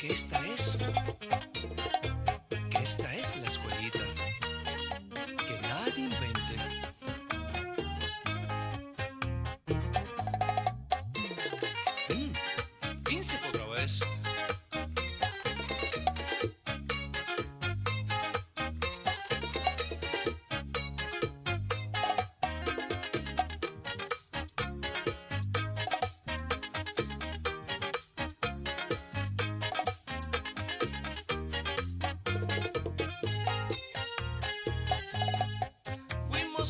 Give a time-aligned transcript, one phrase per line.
[0.00, 0.39] que esta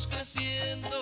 [0.09, 1.00] Creciendo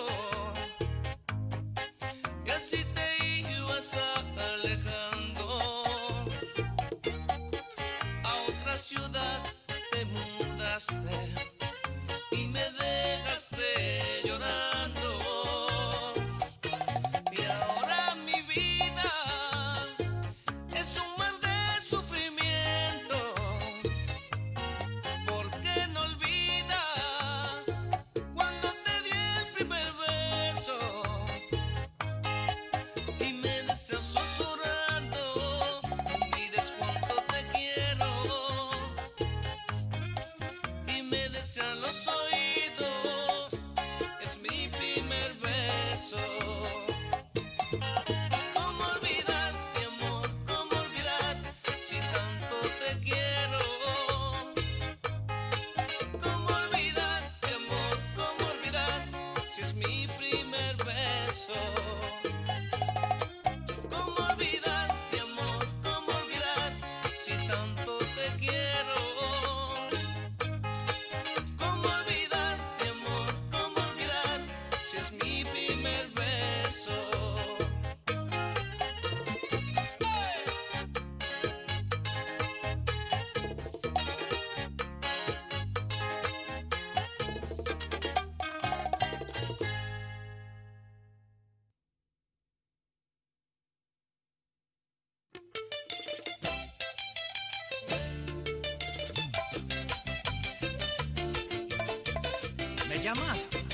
[103.10, 103.69] llamaste?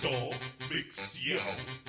[0.00, 1.87] Que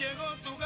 [0.00, 0.59] llegó tu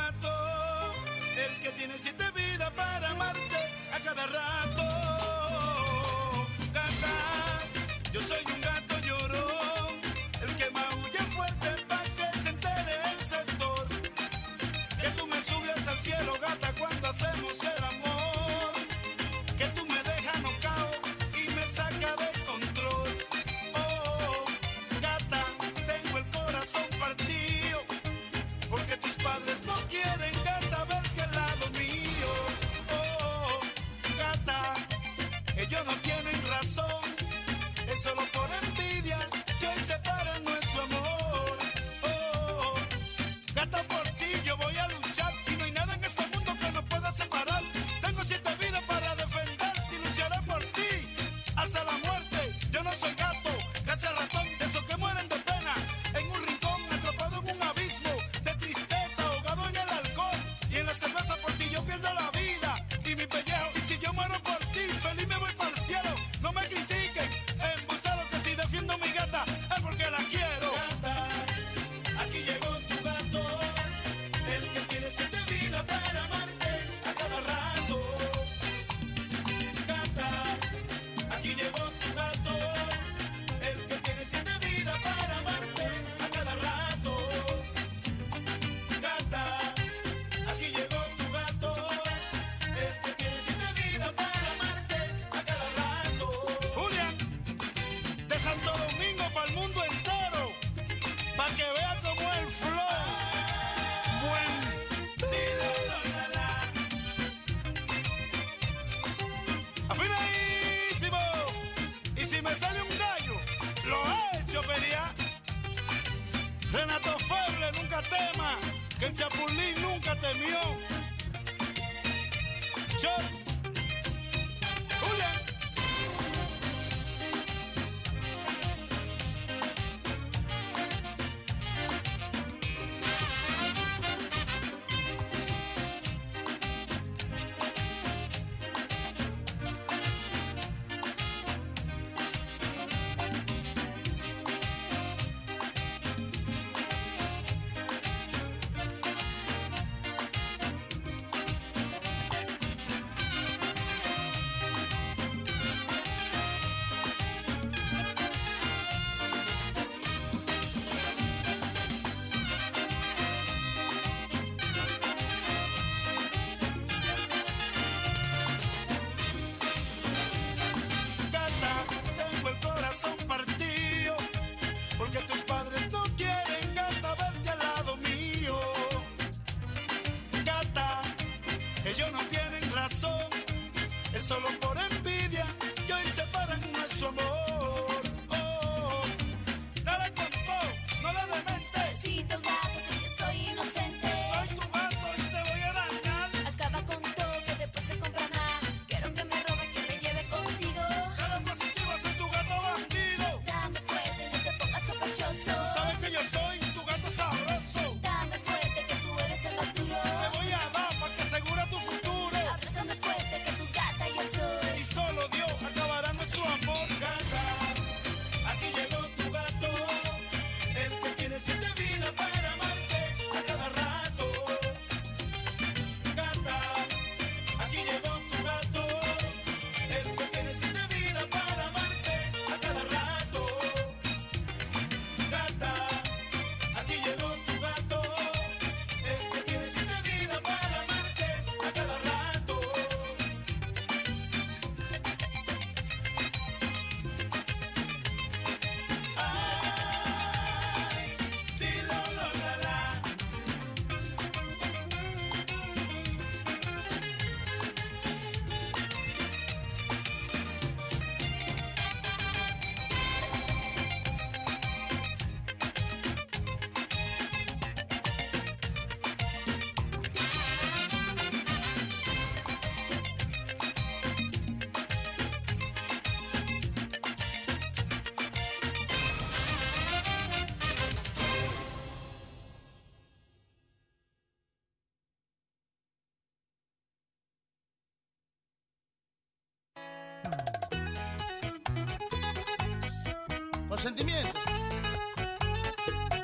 [293.85, 294.33] sentimientos.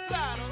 [0.08, 0.44] Claro.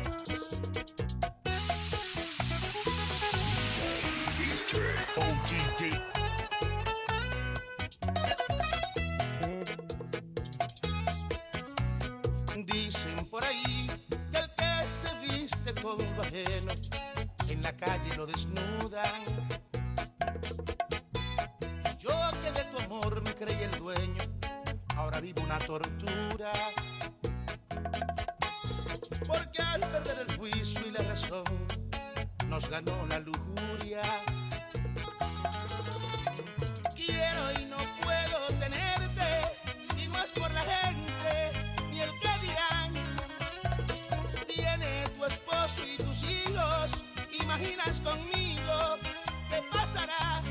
[12.66, 13.86] Dicen por ahí
[14.30, 16.72] que el que se viste con lo ajeno,
[17.48, 19.24] en la calle lo desnudan.
[21.98, 22.10] Yo
[22.42, 24.24] que de tu amor me creí el dueño,
[24.94, 26.52] ahora vivo una tortura.
[29.26, 31.44] Porque al perder el juicio y la razón,
[32.48, 34.02] nos ganó la lujuria.
[36.94, 39.30] Quiero y no puedo tenerte,
[39.96, 41.32] y más por la gente,
[41.90, 42.92] ni el que dirán.
[44.46, 47.02] Tiene tu esposo y tus hijos,
[47.40, 48.98] imaginas conmigo
[49.48, 50.42] qué pasará.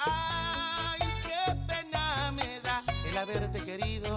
[0.00, 4.15] Ay, qué pena me da el haberte querido.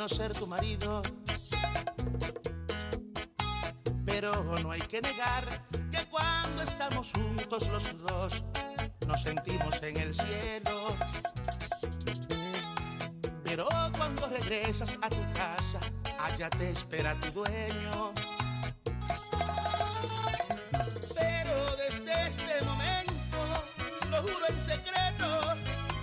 [0.00, 1.02] No ser tu marido.
[4.06, 4.32] Pero
[4.62, 8.42] no hay que negar que cuando estamos juntos los dos
[9.06, 10.86] nos sentimos en el cielo.
[13.44, 15.80] Pero cuando regresas a tu casa,
[16.18, 18.14] allá te espera tu dueño.
[21.18, 23.38] Pero desde este momento,
[24.08, 25.28] lo juro en secreto,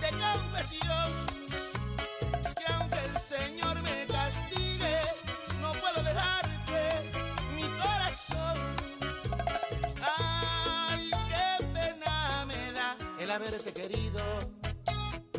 [0.00, 1.47] de confesión,
[13.48, 14.22] haberte querido.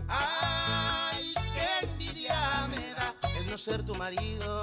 [0.07, 4.61] Ay, qué envidia me da el no ser tu marido.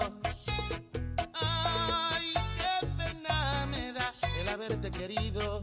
[1.33, 5.61] Ay, qué pena me da el haberte querido.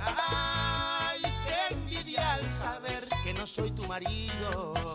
[0.00, 4.91] Ay, qué envidia al saber que no soy tu marido.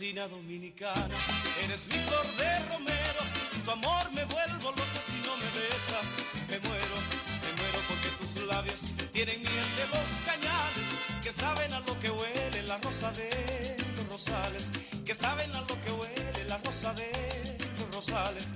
[0.00, 1.14] Dominicana,
[1.62, 3.20] eres mi flor de romero.
[3.52, 6.16] Sin tu amor me vuelvo loco si no me besas.
[6.48, 6.96] Me muero,
[7.42, 10.88] me muero porque tus labios tienen miel de los cañales
[11.22, 14.70] que saben a lo que huele la rosa de los rosales.
[15.04, 18.49] Que saben a lo que huele la rosa de los rosales.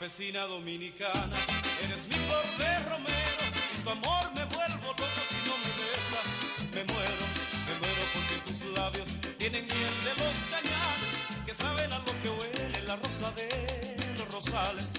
[0.00, 1.36] campesina dominicana.
[1.84, 6.28] Eres mi pobre romero, sin tu amor me vuelvo loco si no me besas.
[6.72, 7.24] Me muero,
[7.66, 12.30] me muero porque tus labios tienen miel de los cañares que saben a lo que
[12.30, 14.90] huele la rosa de los rosales.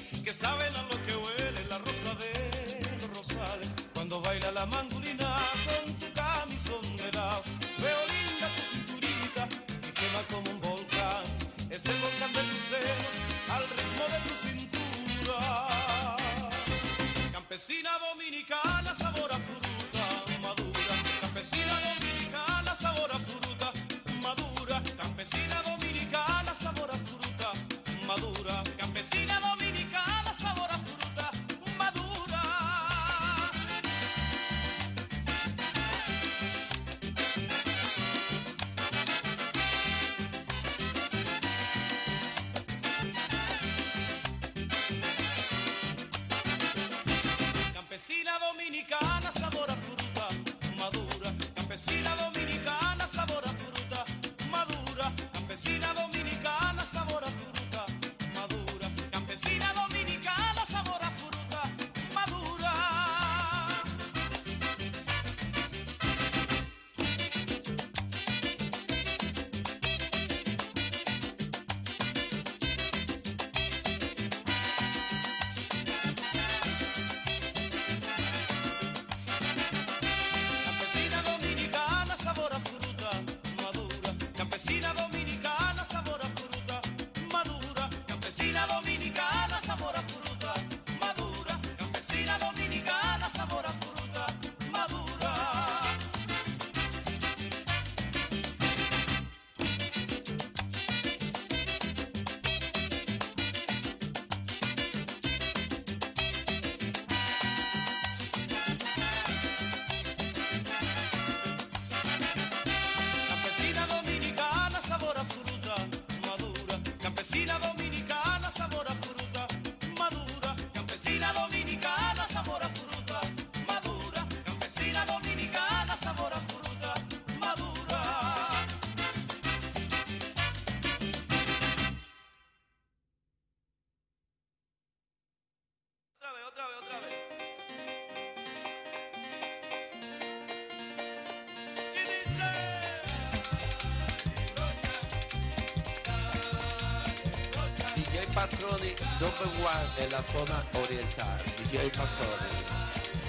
[148.41, 149.53] Patroni Dumber
[149.99, 151.37] en la zona oriental.
[151.57, 152.57] DJ Patroni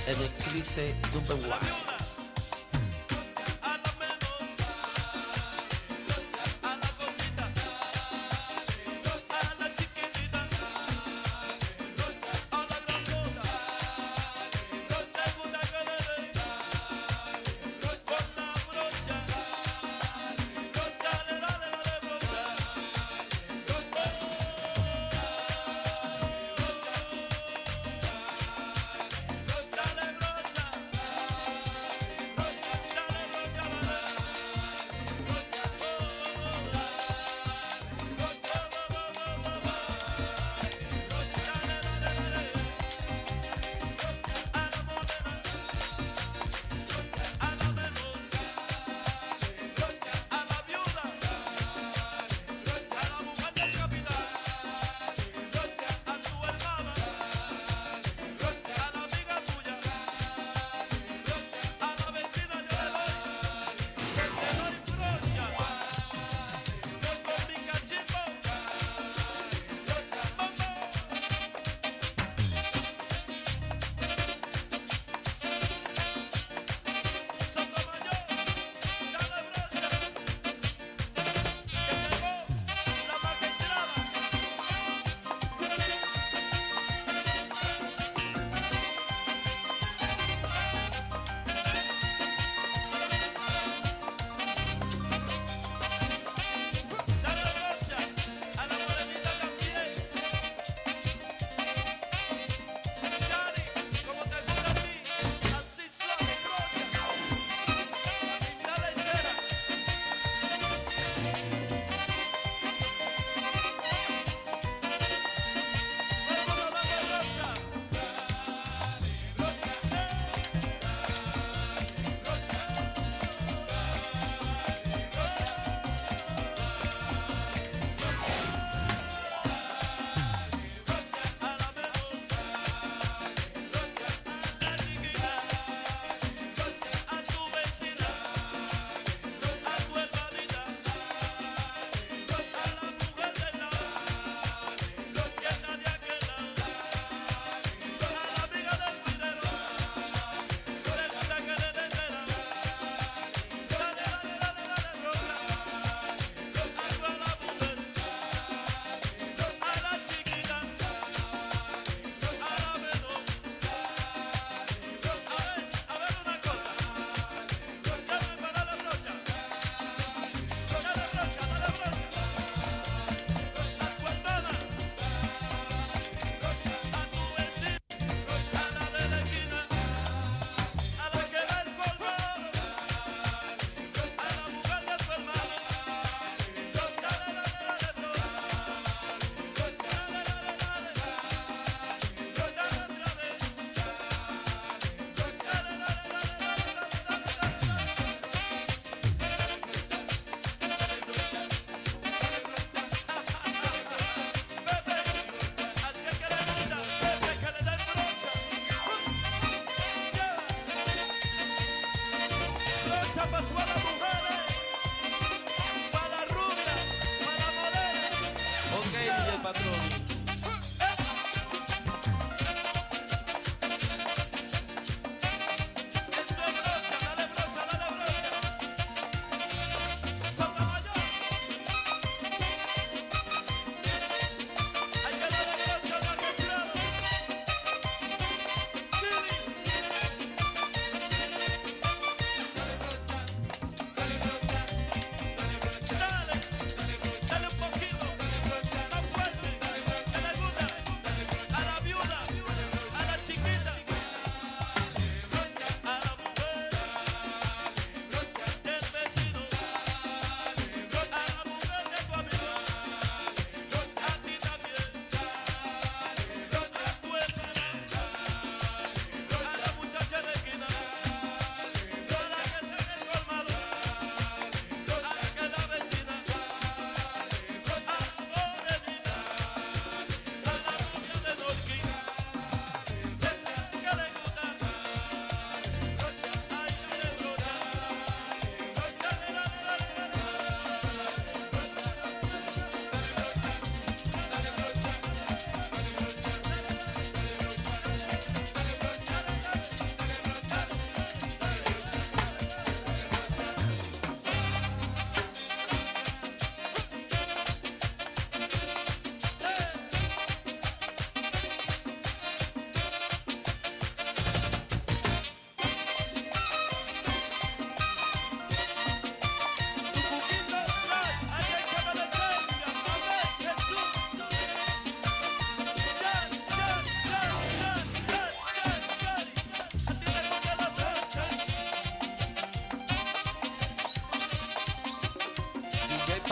[0.07, 1.92] en el Eclipse Dumber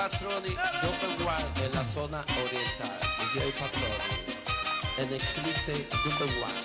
[0.01, 2.97] Patroni, number one en la zona oriental.
[3.19, 4.17] DJ Patroni,
[4.97, 6.60] en Eclipse number one.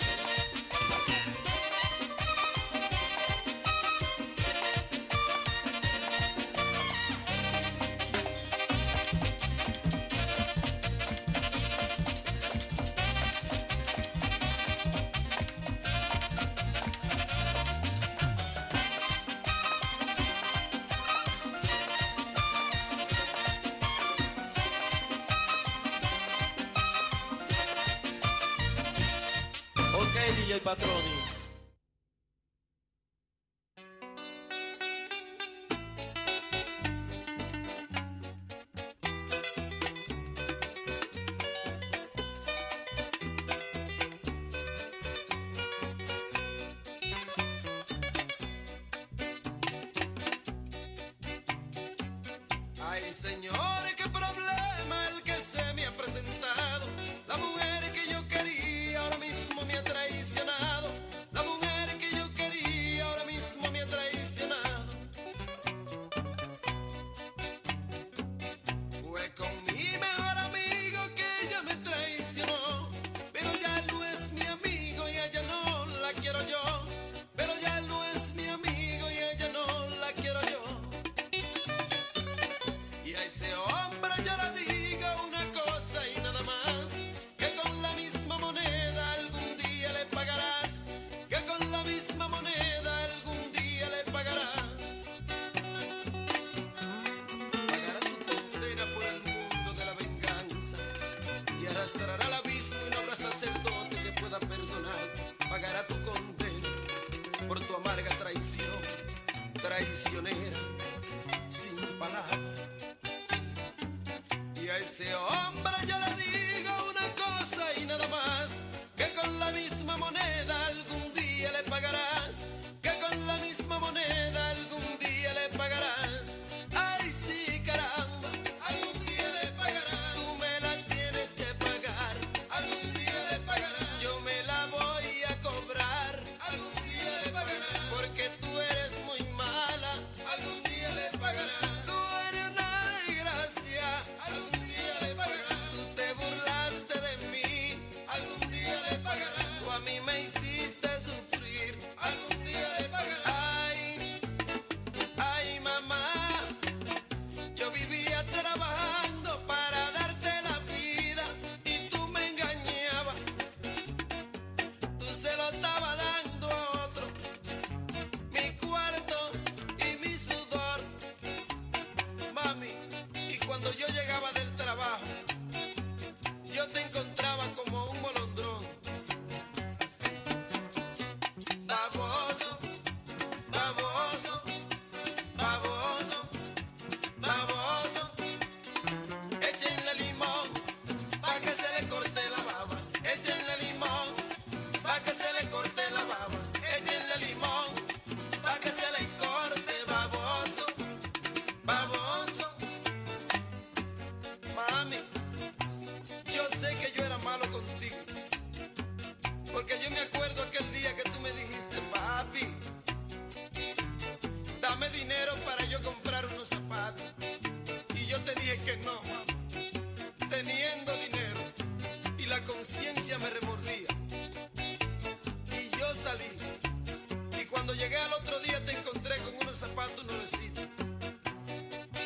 [228.26, 230.64] otro día te encontré con unos zapatos nuevecitos.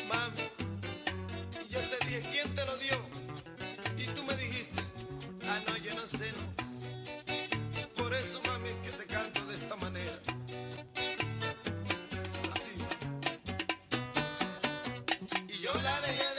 [0.06, 0.42] Mami,
[1.66, 2.98] y yo te dije, ¿quién te lo dio?
[3.96, 4.82] Y tú me dijiste,
[5.48, 6.02] ah, no, yo no.
[7.94, 10.20] Por eso, mami, que te canto de esta manera.
[12.48, 12.72] Así.
[15.48, 16.29] Y yo la dejé.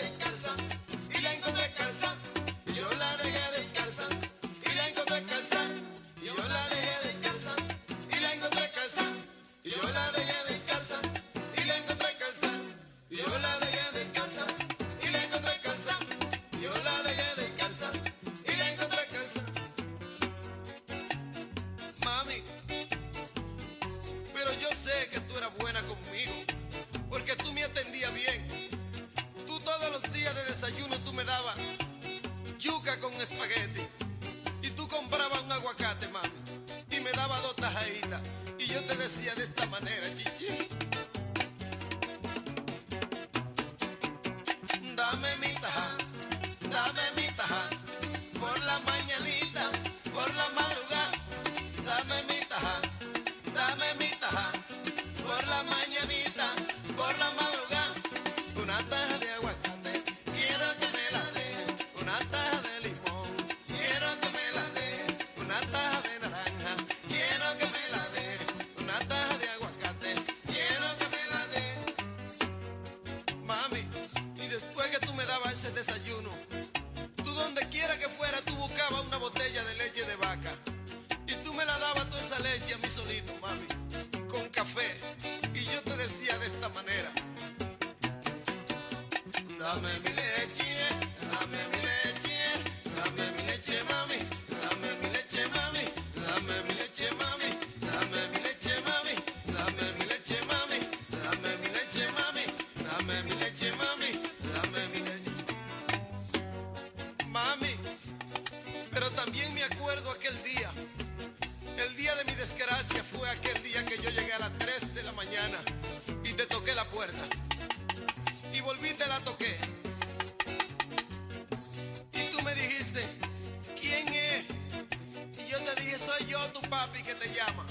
[126.92, 127.66] papi que te llama.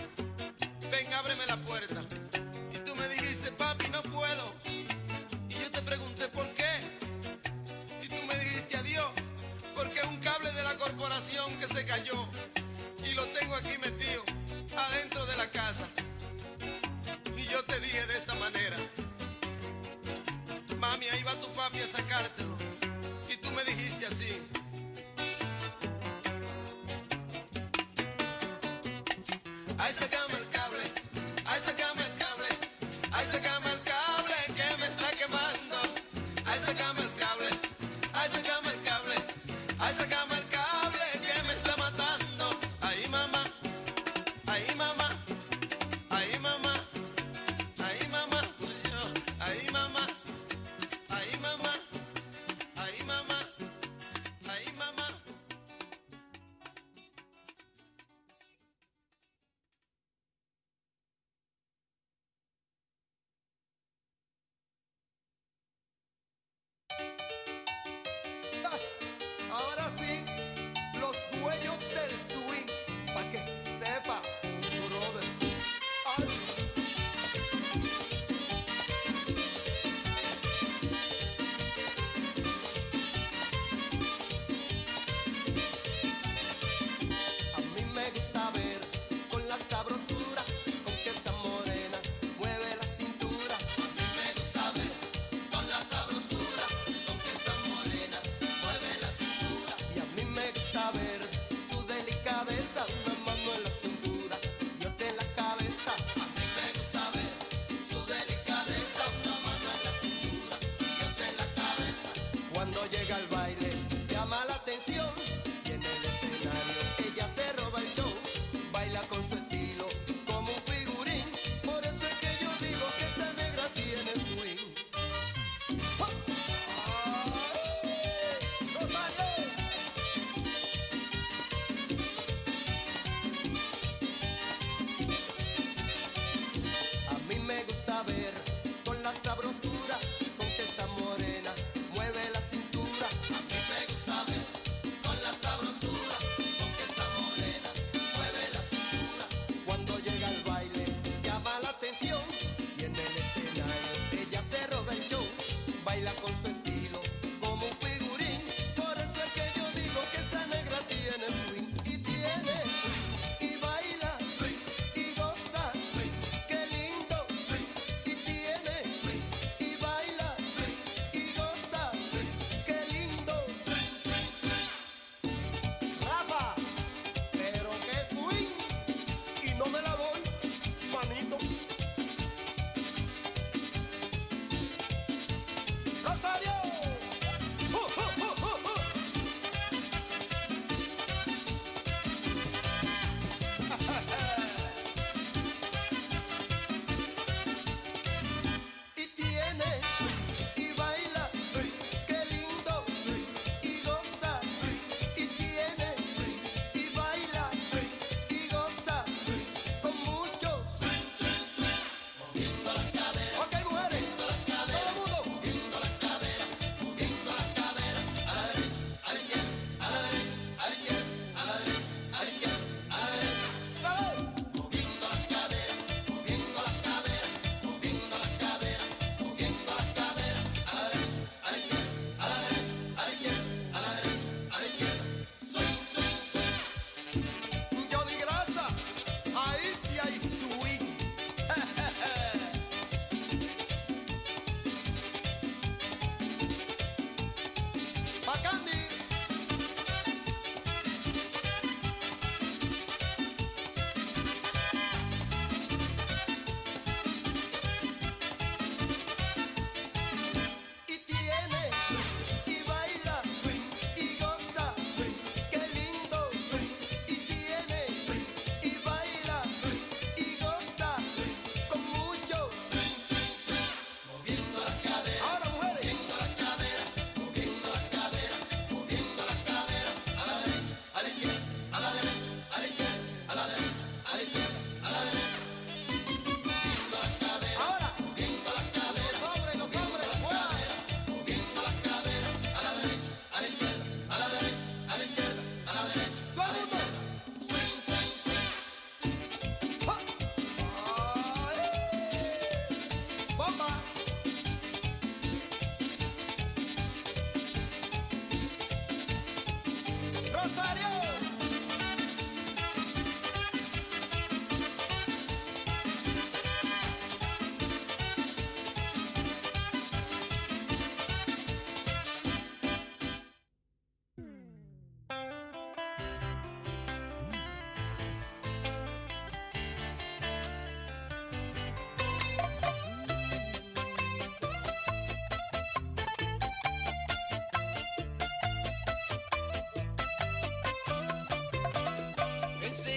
[0.91, 2.03] Ven, ábreme la puerta.
[2.73, 4.55] Y tú me dijiste, papi, no puedo.
[5.49, 6.71] Y yo te pregunté por qué.
[8.03, 9.11] Y tú me dijiste adiós.
[9.75, 12.29] Porque es un cable de la corporación que se cayó.
[13.05, 14.23] Y lo tengo aquí metido,
[14.77, 15.87] adentro de la casa.
[17.37, 18.77] Y yo te dije de esta manera.
[20.79, 22.30] Mami, ahí va tu papi a sacar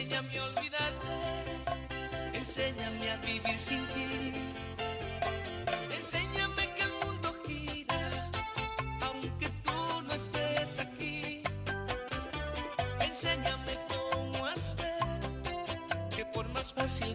[0.03, 1.15] enséñame a olvidarte,
[2.33, 4.33] enséñame a vivir sin ti.
[5.97, 8.29] Enséñame que el mundo gira,
[9.01, 11.41] aunque tú no estés aquí.
[12.99, 14.97] Enséñame cómo hacer
[16.15, 17.12] que por más fácil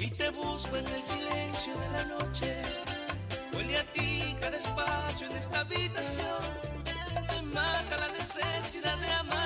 [0.00, 2.62] y te busco en el silencio de la noche.
[3.52, 6.42] Huele a ti cada espacio en esta habitación,
[7.30, 9.39] me mata la necesidad de amar.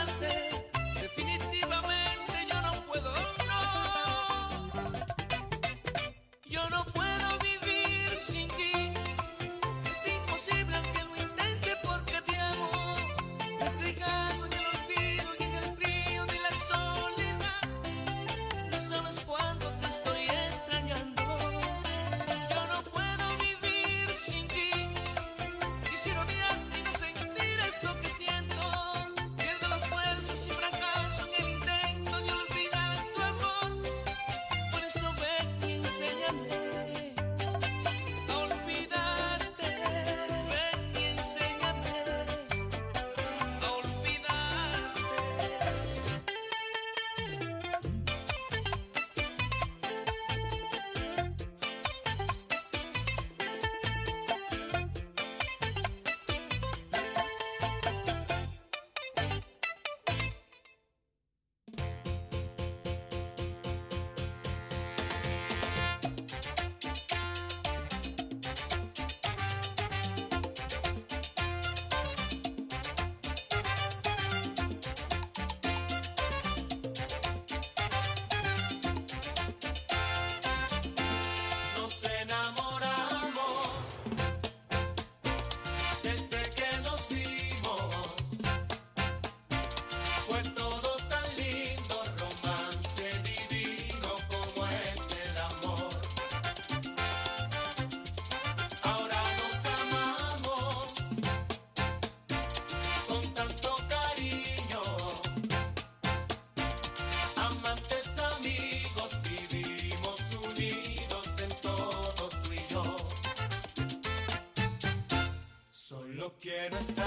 [116.44, 117.03] quiero estar.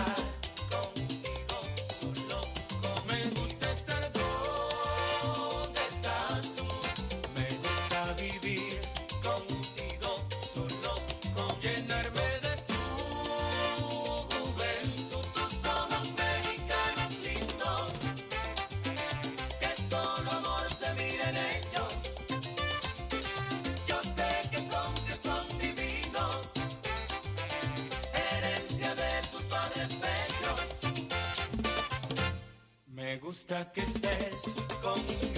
[33.48, 34.42] gusta que estés
[34.82, 35.37] conmigo.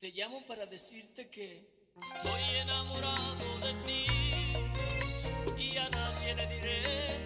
[0.00, 1.68] Te llamo para decirte que
[2.16, 4.06] estoy enamorado de ti
[5.58, 7.19] y a nadie le diré.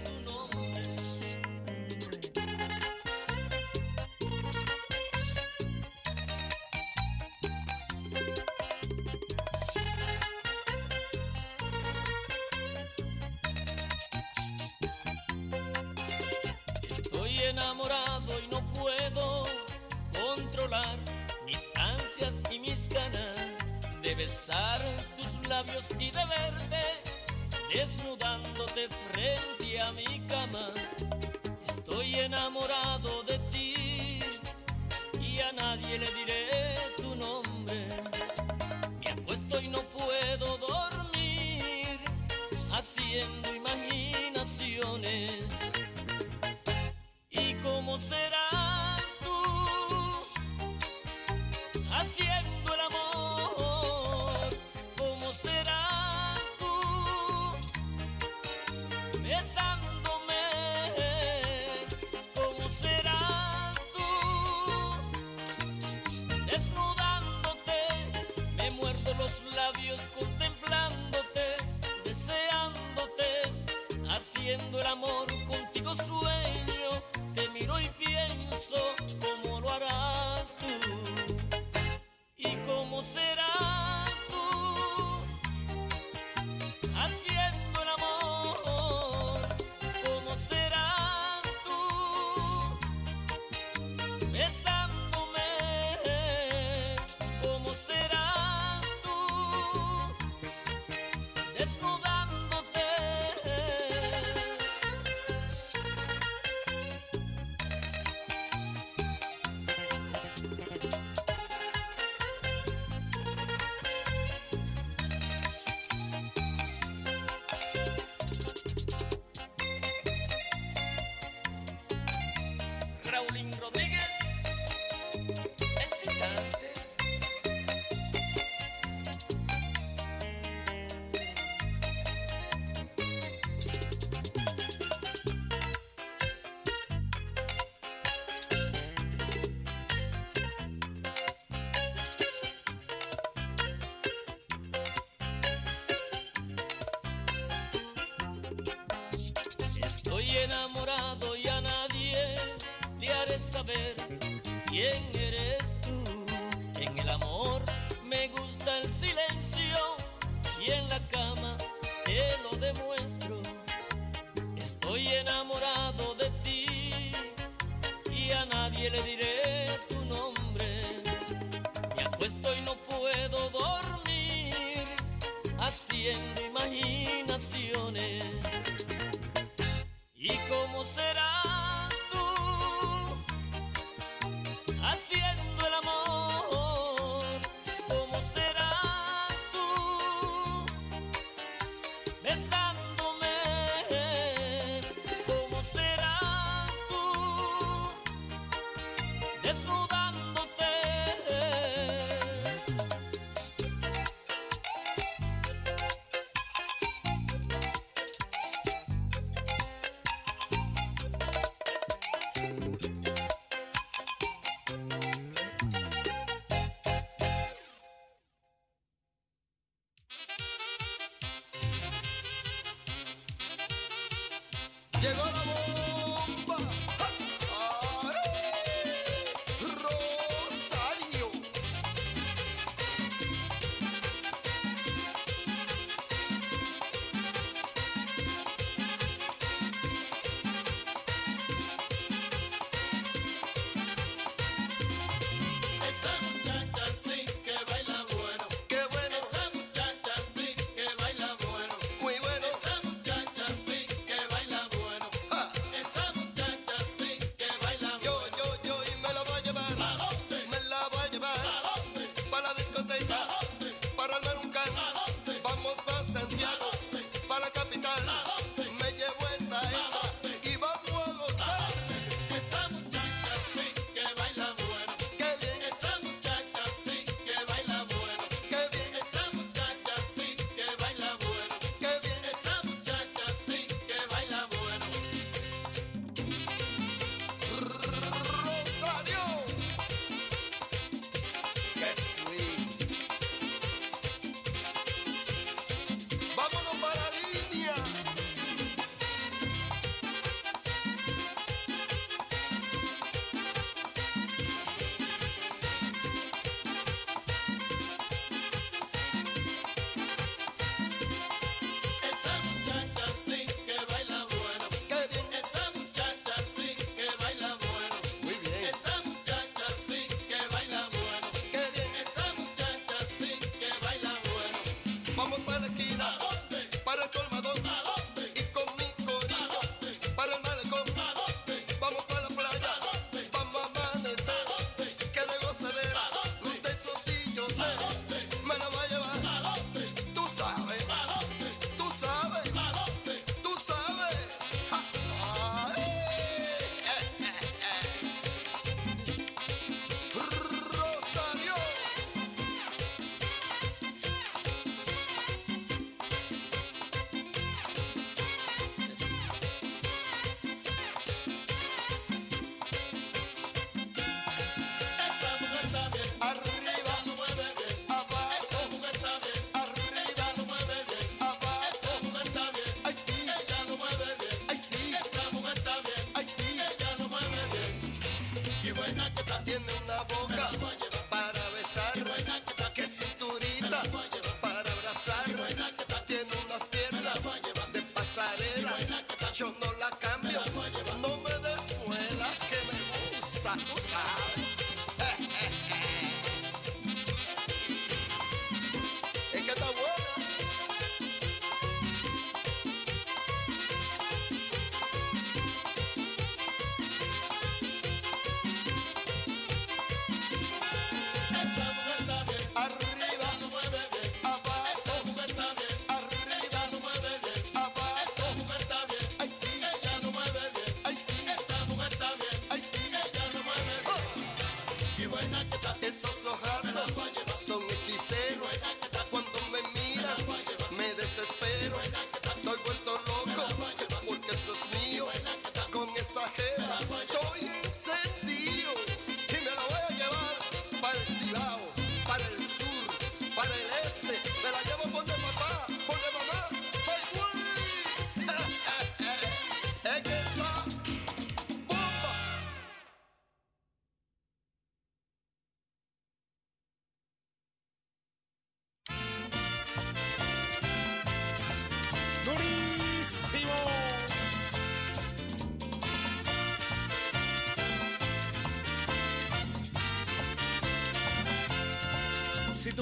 [225.04, 225.63] Llegó la voz.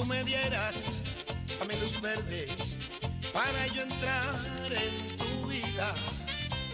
[0.05, 1.01] Me dieras
[1.61, 2.47] a mi luz verde
[3.33, 4.33] para yo entrar
[4.69, 5.93] en tu vida,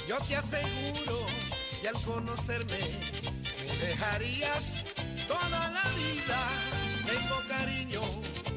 [0.07, 1.25] yo te aseguro
[1.81, 2.77] que al conocerme
[3.59, 4.83] me dejarías
[5.27, 6.47] toda la vida.
[7.05, 8.01] Tengo cariño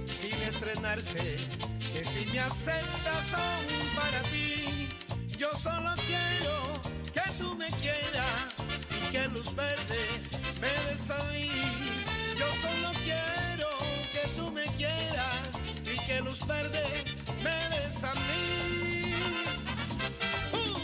[0.07, 1.37] sin estrenarse,
[1.93, 4.62] que si me aceptas son para ti.
[16.53, 17.95] Me des.
[20.53, 20.79] ¡Uh!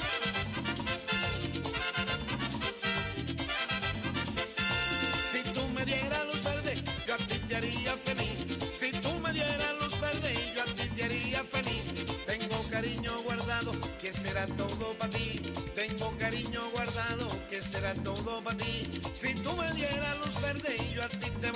[5.32, 6.74] Si tú me dieras luz verde,
[7.06, 8.46] yo a ti te haría feliz.
[8.72, 11.92] Si tú me dieras luz verde, yo a ti te haría feliz.
[12.26, 15.40] Tengo cariño guardado, que será todo para ti.
[15.74, 18.88] Tengo cariño guardado, que será todo para ti.
[19.14, 21.50] Si tú me dieras luz verde, yo a ti te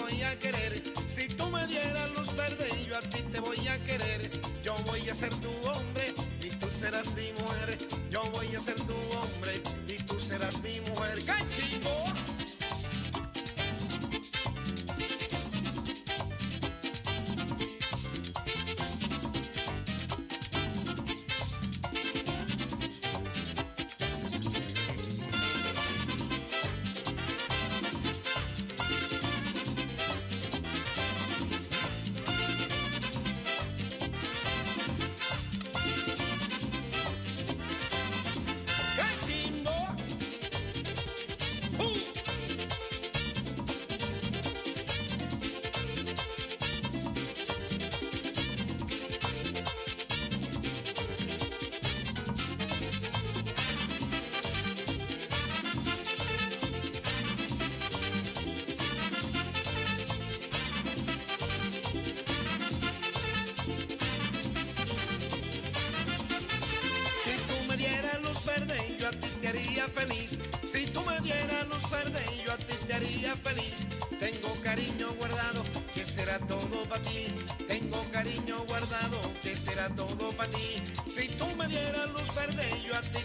[73.12, 73.86] haría feliz.
[74.18, 75.62] Tengo cariño guardado,
[75.94, 77.34] que será todo para ti.
[77.68, 80.82] Tengo cariño guardado, que será todo para ti.
[81.08, 83.18] Si tú me dieras luz verde, yo a ti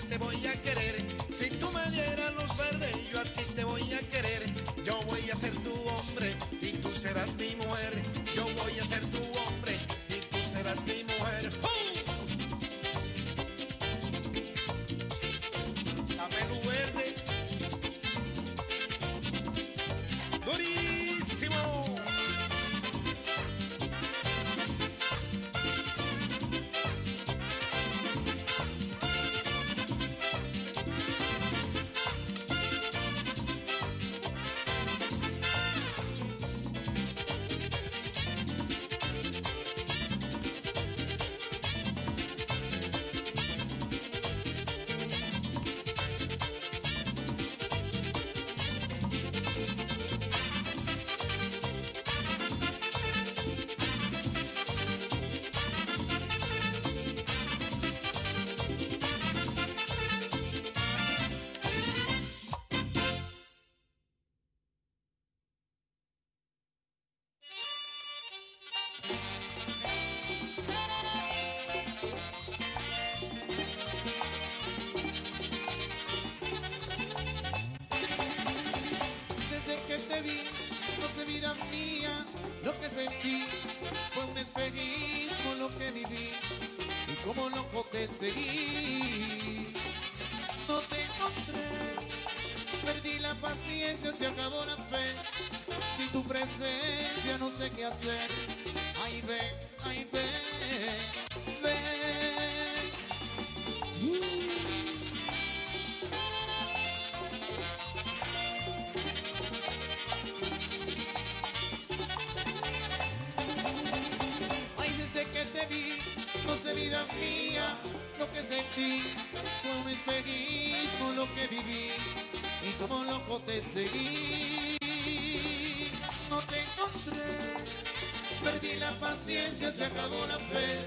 [128.60, 130.84] perdí la paciencia, se acabó la fe.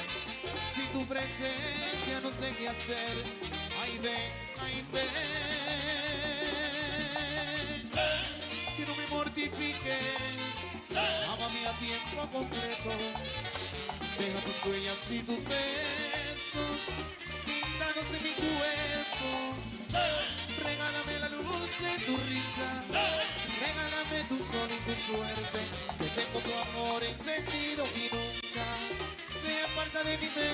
[0.74, 3.24] Si tu presencia no sé qué hacer,
[3.82, 5.06] ay ven, ay ve.
[8.76, 10.56] Que no me mortifiques,
[11.32, 12.90] amame a tiempo completo.
[14.18, 16.80] Deja tus huellas y tus besos
[17.46, 19.50] pintados en mi cuerpo
[21.50, 22.68] dulce tu risa.
[23.60, 25.60] Regálame tu sol y tu suerte.
[25.98, 28.66] Te tengo tu amor encendido y nunca
[29.40, 30.46] se aparta de mi mente.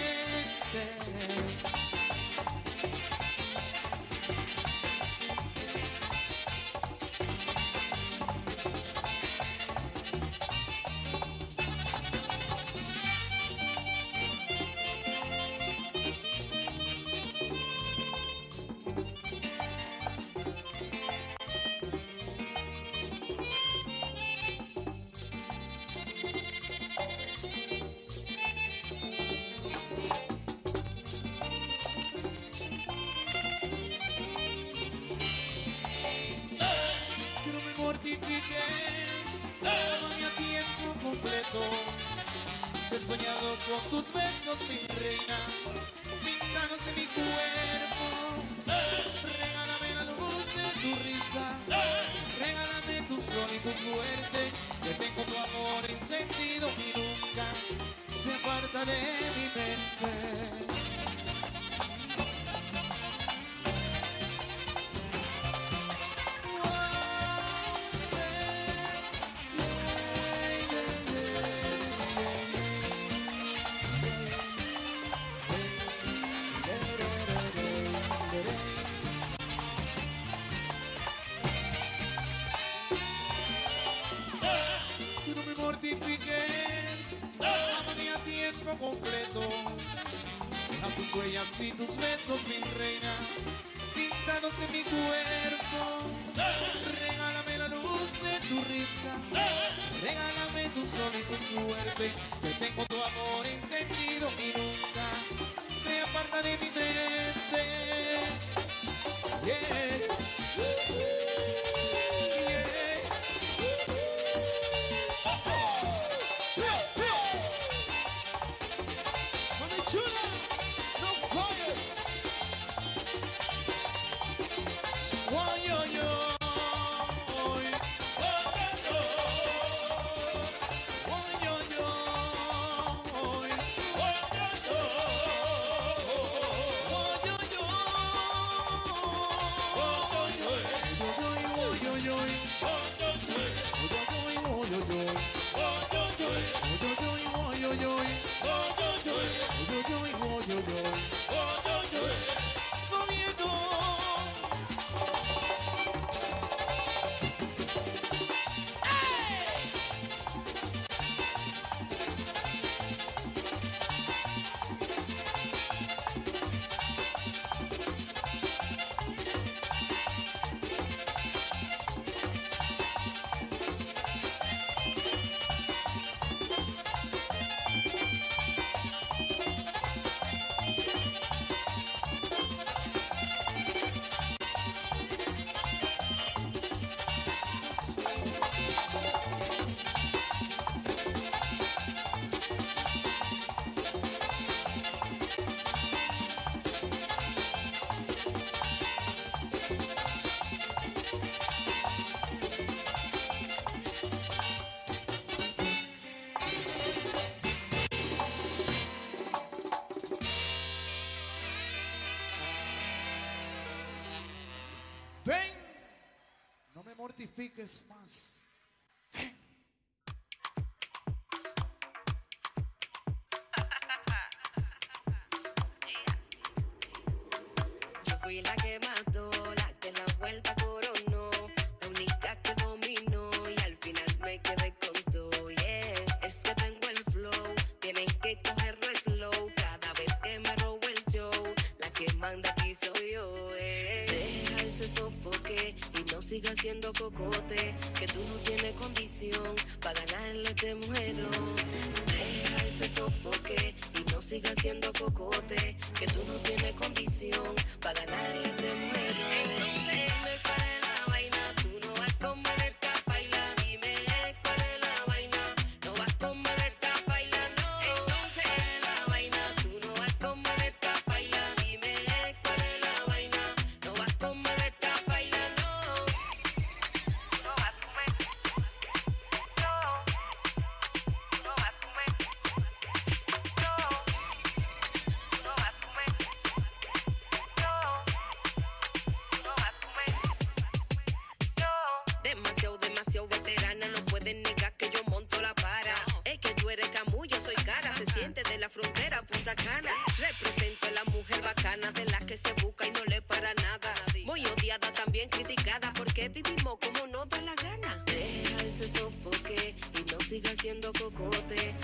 [304.66, 308.02] odiada, también criticada, porque vivimos como nos da la gana.
[308.06, 311.74] Deja ese sofoque y no sigas siendo cocote.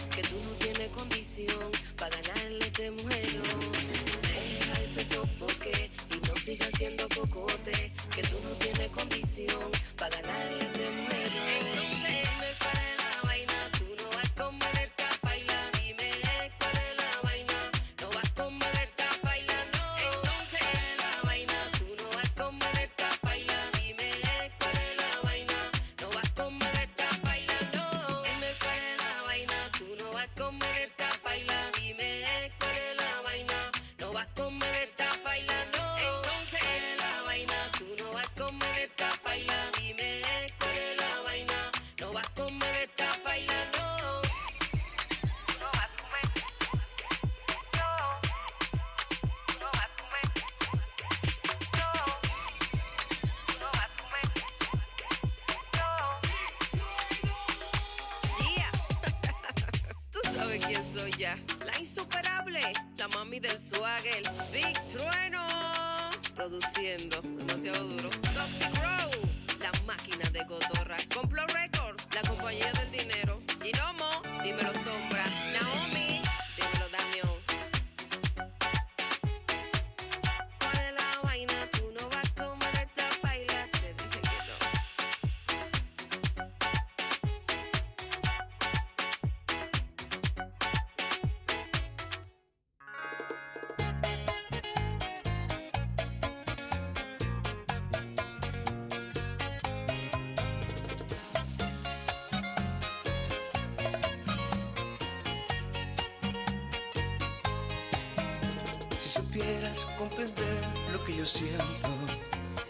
[111.23, 111.89] yo siento,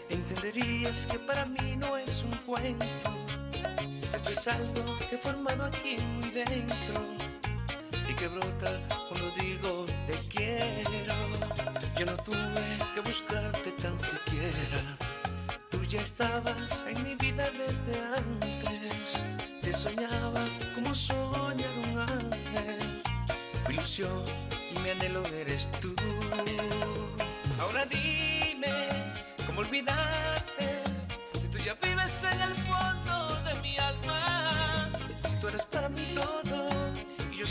[0.09, 2.85] entenderías que para mí no es un cuento.
[4.13, 6.92] Esto es algo que he formado aquí muy dentro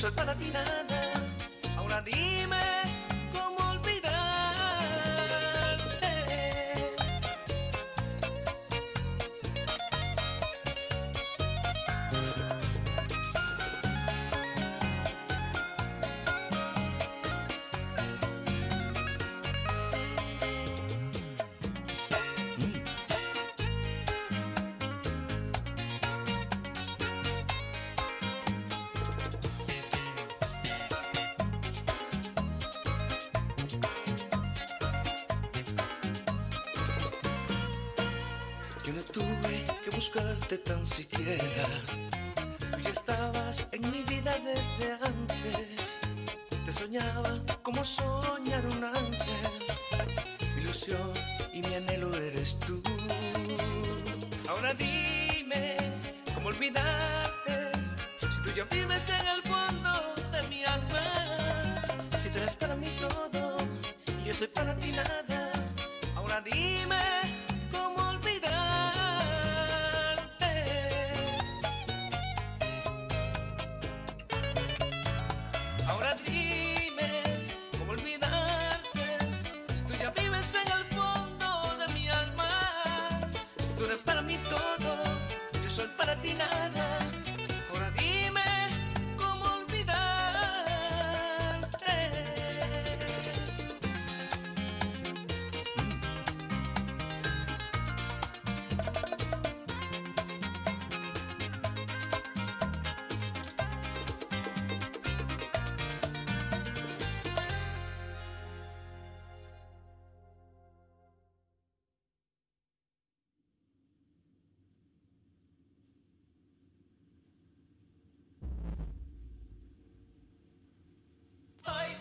[0.02, 0.41] Proszę.
[40.64, 41.66] tan siquiera.
[42.58, 45.98] Tú ya estabas en mi vida desde antes.
[46.64, 47.32] Te soñaba
[47.62, 48.21] como soy.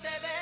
[0.02, 0.41] Se bebe,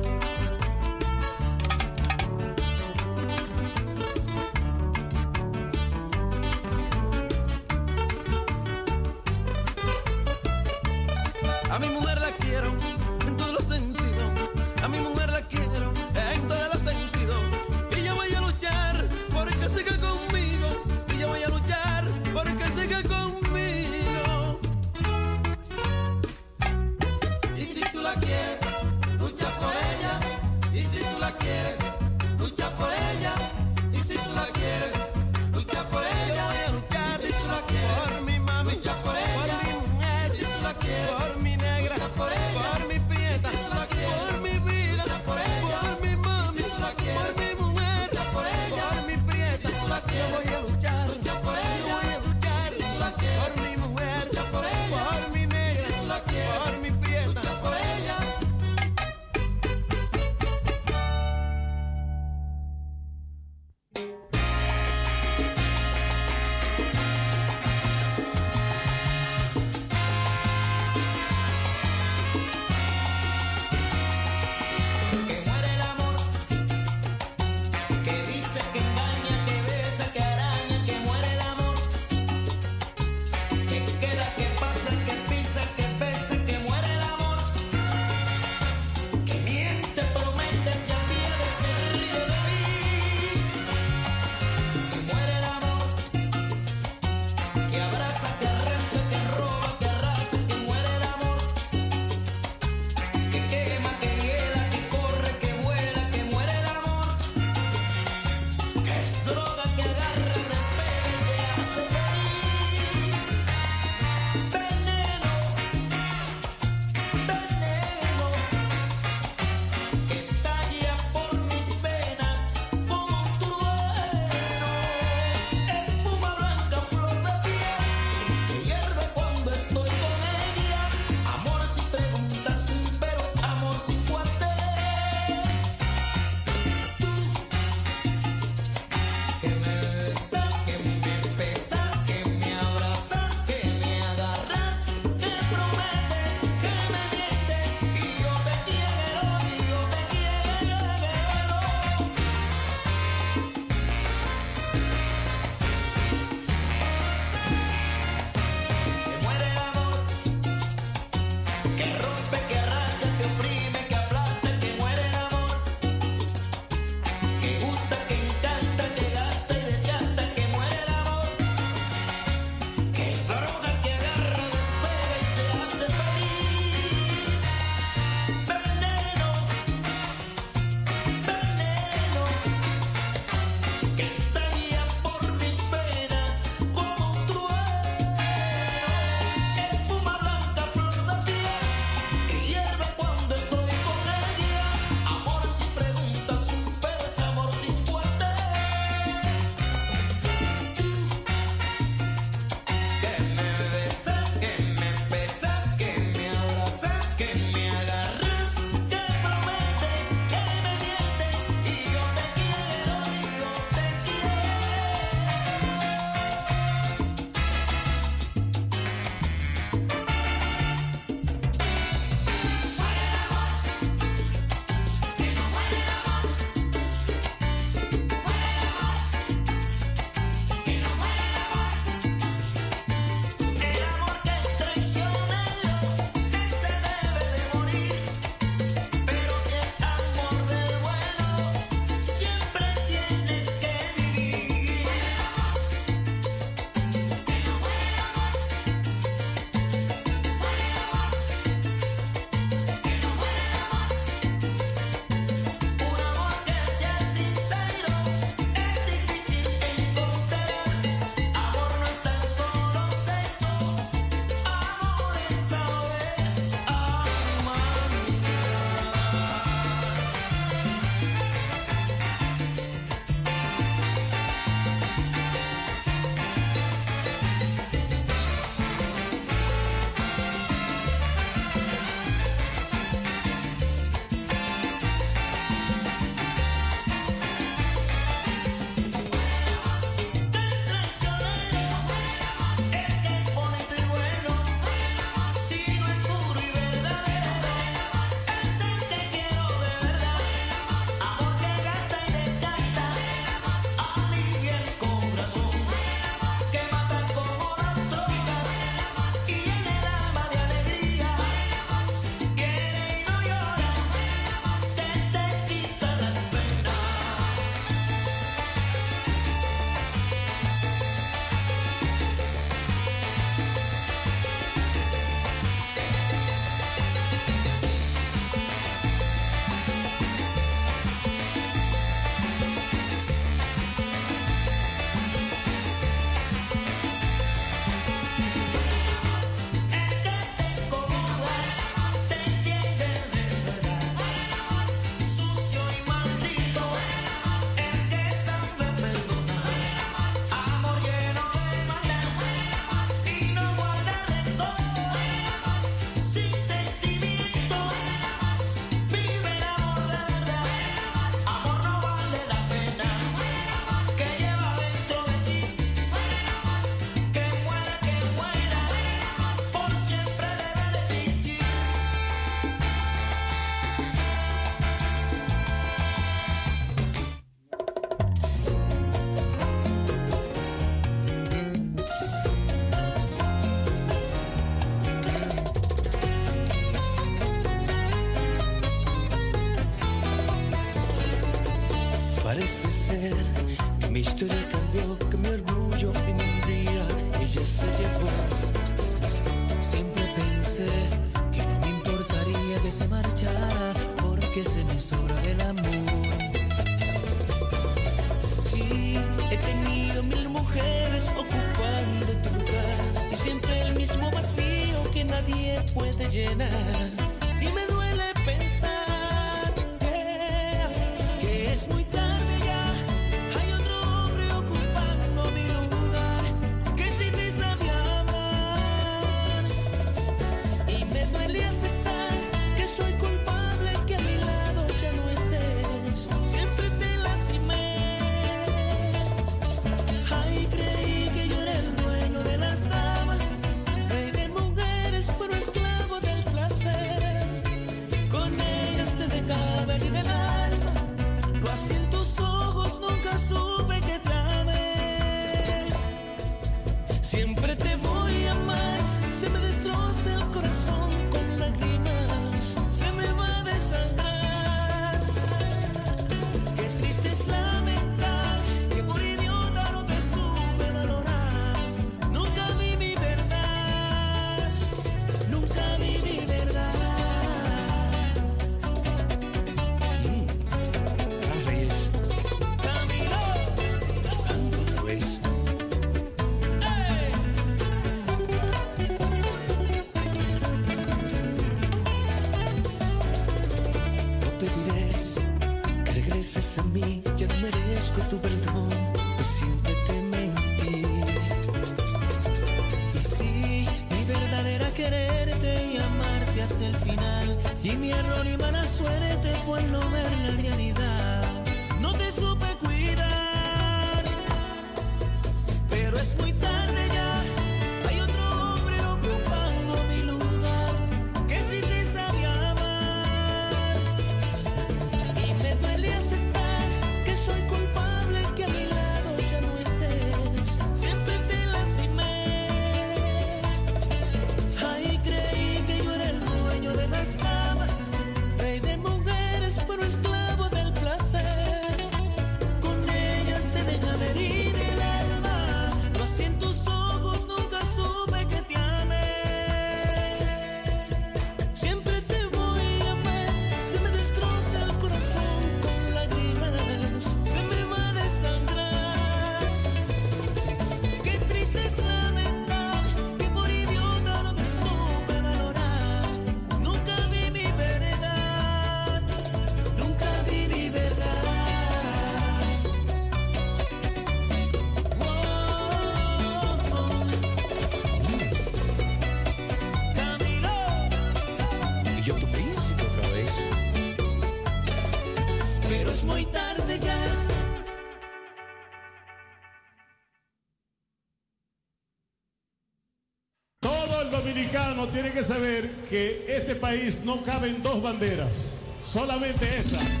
[594.87, 600.00] tiene que saber que este país no cabe en dos banderas, solamente esta.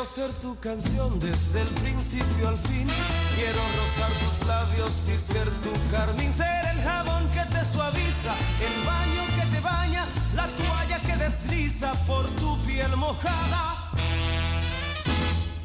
[0.00, 2.88] Quiero ser tu canción desde el principio al fin.
[3.36, 6.32] Quiero rozar tus labios y ser tu carmín.
[6.32, 11.92] Ser el jabón que te suaviza, el baño que te baña, la toalla que desliza
[12.06, 13.90] por tu piel mojada.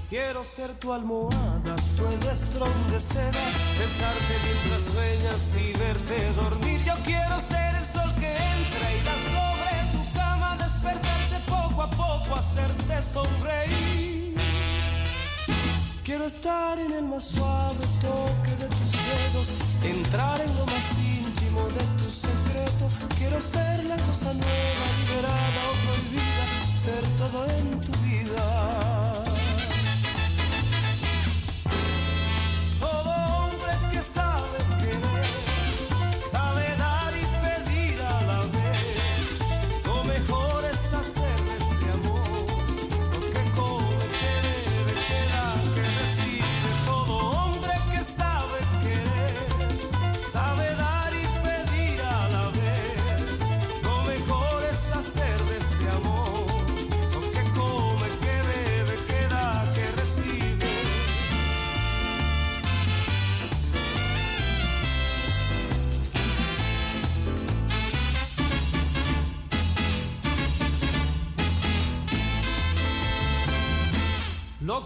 [0.10, 3.46] Quiero ser tu almohada, tu edestrón de seda,
[3.80, 6.84] besarte mientras sueñas y verte dormir.
[6.84, 7.55] Yo quiero ser
[16.46, 19.50] estar en el más suave toque de tus dedos,
[19.82, 22.88] entrar en lo más íntimo de tu secreto.
[23.18, 26.46] Quiero ser la cosa nueva, liberada o prohibida,
[26.78, 28.05] ser todo en tu vida.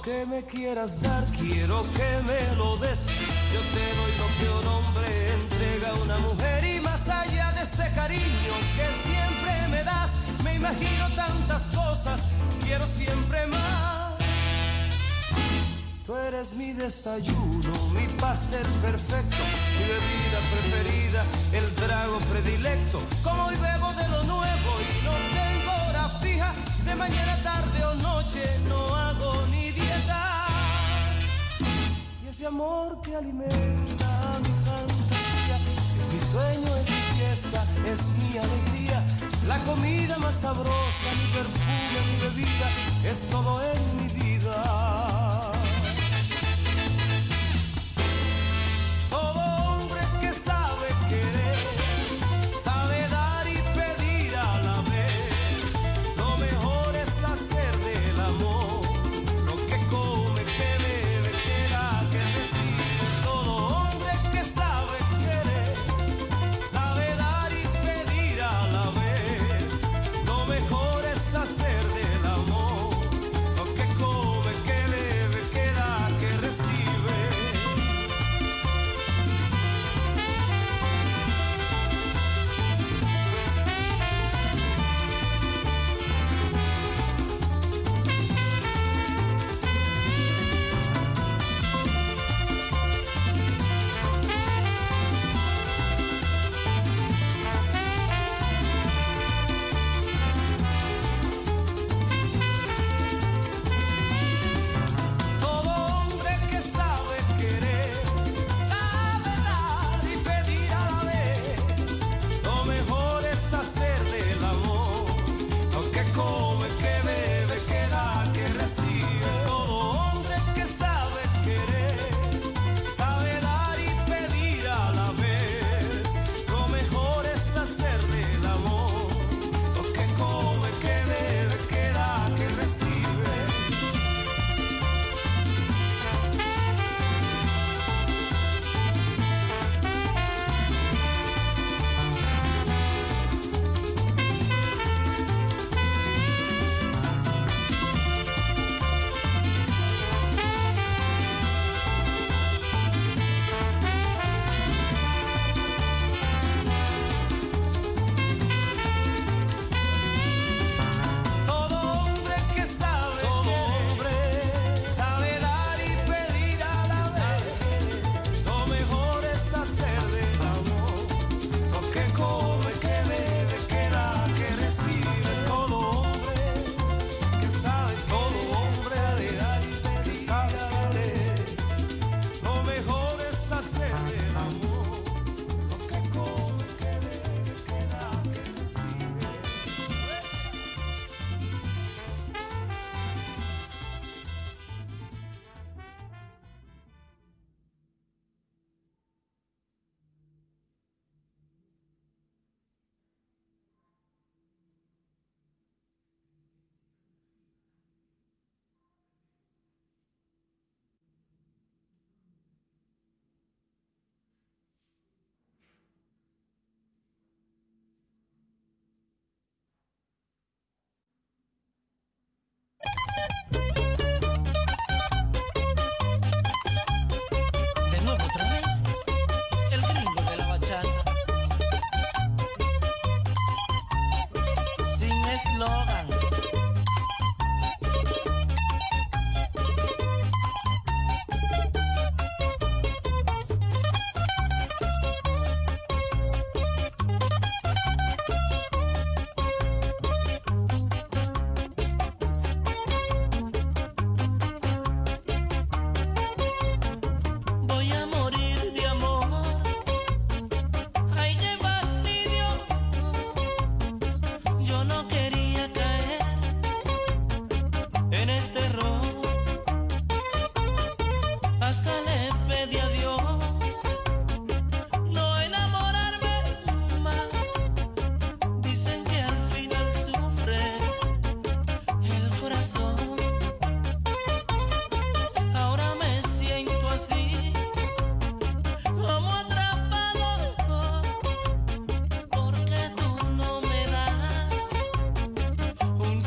[0.04, 3.06] Que me quieras dar, quiero que me lo des.
[3.54, 7.64] Yo te doy lo que un hombre entrega a una mujer y más allá de
[7.64, 10.12] ese cariño que siempre me das,
[10.44, 14.14] me imagino tantas cosas, quiero siempre más.
[16.06, 19.44] Tú eres mi desayuno, mi pastel perfecto,
[19.78, 21.24] mi bebida preferida,
[21.54, 23.00] el trago predilecto.
[23.24, 26.54] Como hoy bebo de lo nuevo y no tengo hora fija,
[26.86, 27.40] de mañana,
[32.50, 35.58] amor que alimenta mi fantasía,
[36.00, 39.06] es mi sueño, es mi fiesta, es mi alegría.
[39.48, 42.68] La comida más sabrosa, mi perfume, mi bebida,
[43.06, 45.09] es todo en mi vida.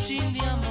[0.03, 0.62] sin.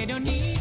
[0.00, 0.57] I don't need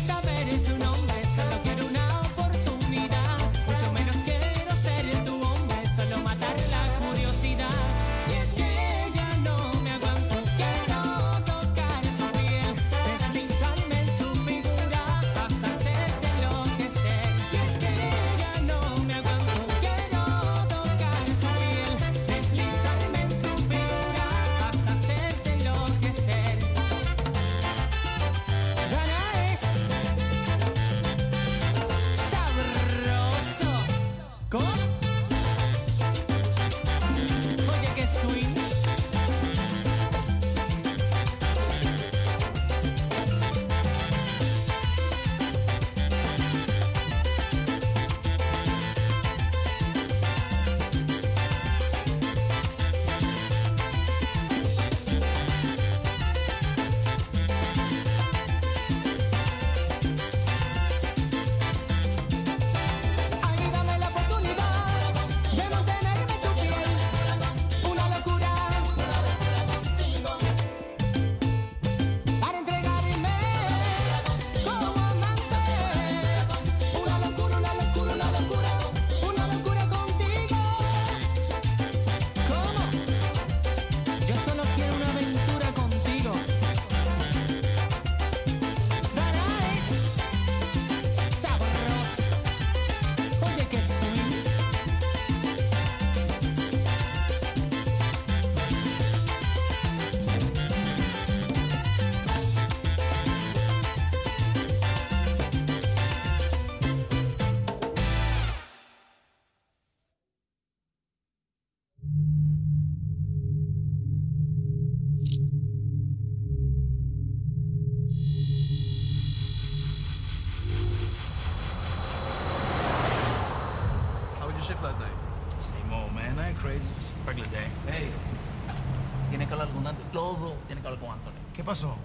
[130.18, 131.54] todo tiene que hablar con Anthony.
[131.54, 131.96] ¿Qué pasó?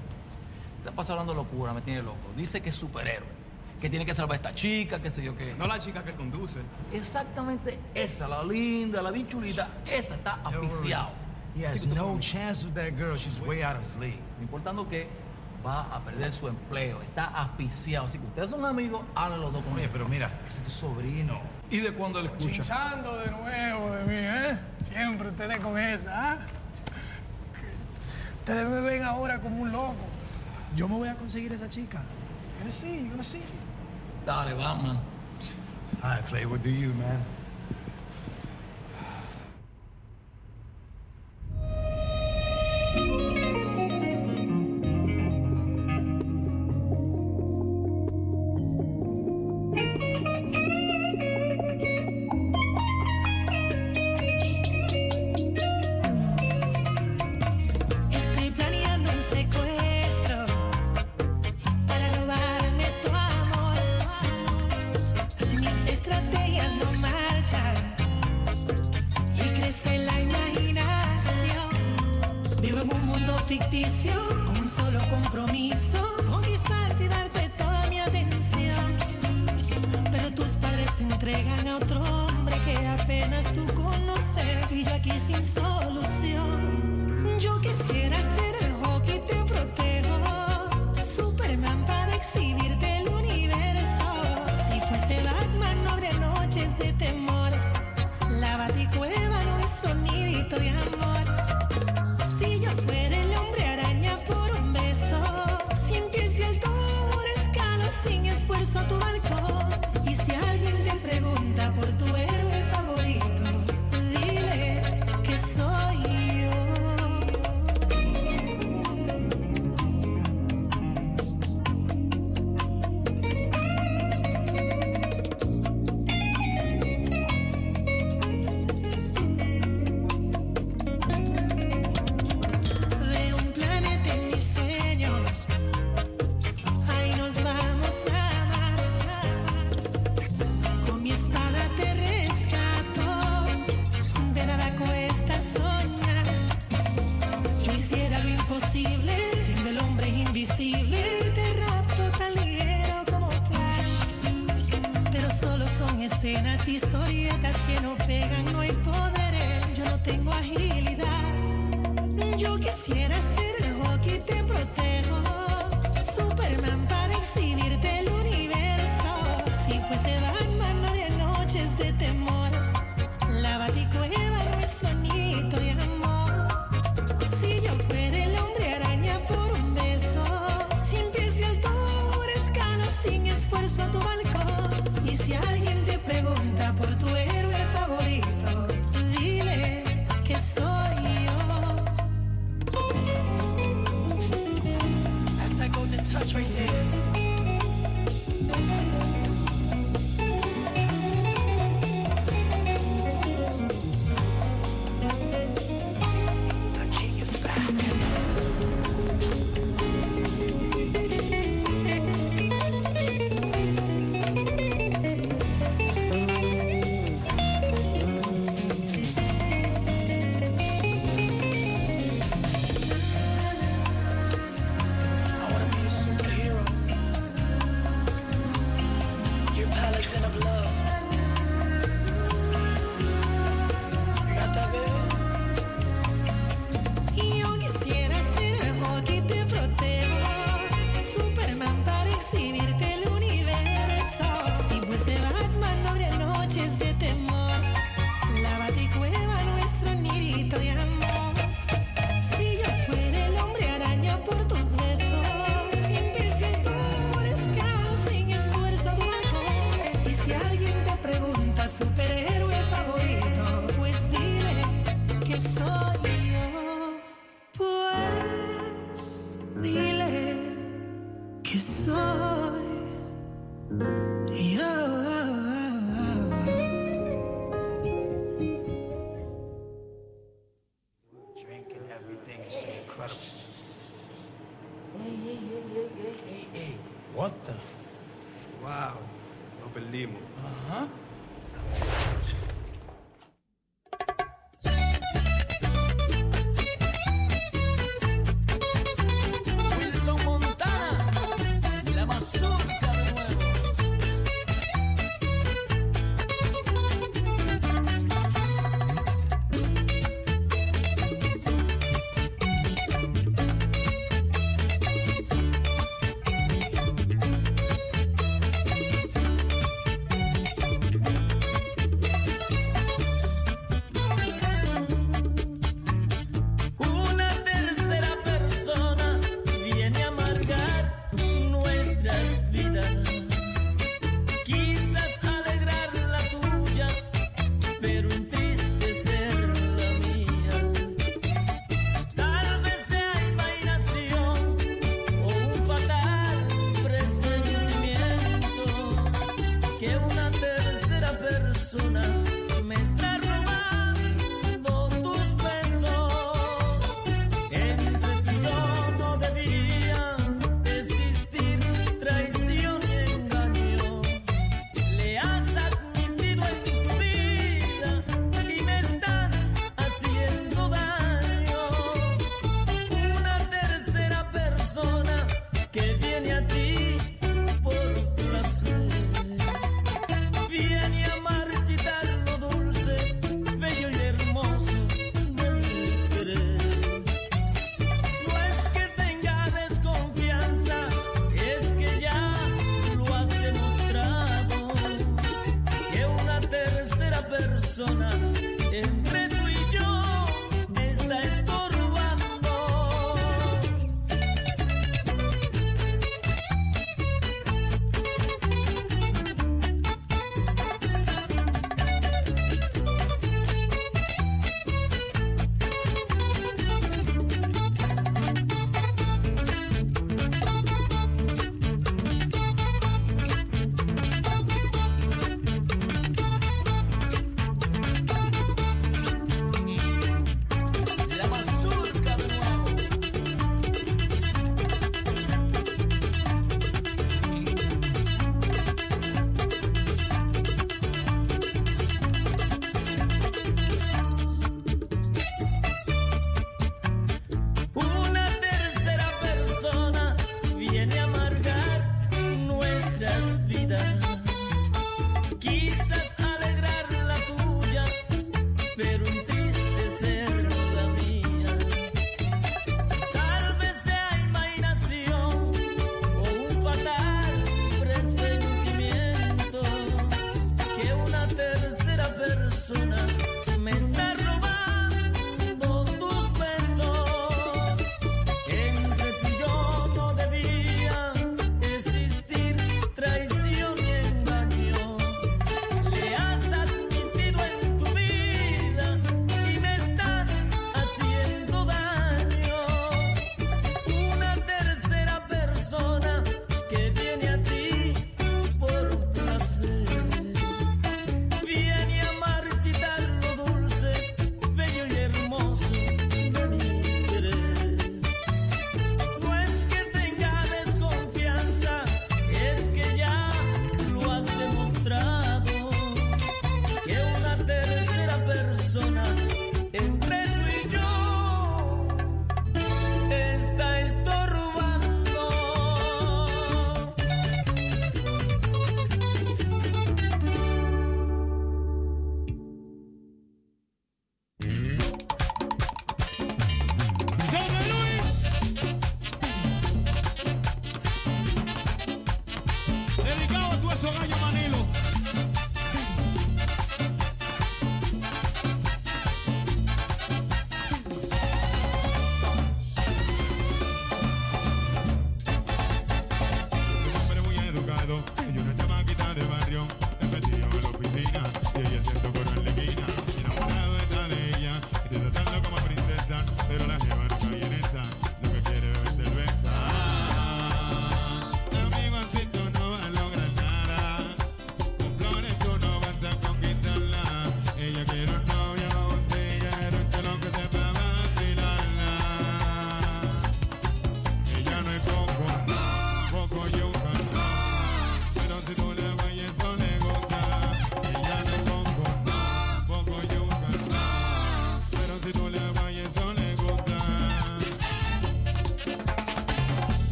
[0.83, 2.19] Se ha pasado hablando locura, me tiene loco.
[2.37, 3.27] Dice que es superhéroe,
[3.77, 3.89] que sí.
[3.89, 5.55] tiene que salvar a esta chica, qué sé yo qué.
[5.59, 6.59] No la chica que conduce.
[6.93, 11.11] Exactamente esa, la linda, la bien chulita, esa está asfixiada.
[11.57, 13.17] He has pues, no chance with that girl.
[13.17, 14.21] She's way out of his league.
[14.43, 15.09] Importando que
[15.65, 18.07] va a perder su empleo, está asfixiado.
[18.07, 19.85] Así que ustedes son amigos, hablen los dos conmigo.
[19.85, 21.41] Oye, pero mira, ese es tu sobrino.
[21.71, 22.67] ¿Y de cuándo le escuchas?
[22.67, 24.59] Chinchando de nuevo de mí, ¿eh?
[24.83, 26.35] Siempre ustedes con esa, ¿ah?
[26.35, 26.62] ¿eh?
[28.53, 29.95] Ustedes me ven ahora como un loco.
[30.77, 32.03] Yo me voy a conseguir esa chica.
[32.03, 33.41] You're gonna see, you're gonna see.
[34.27, 34.99] Dale, vamos.
[36.03, 37.25] All right, Play, what do you, man?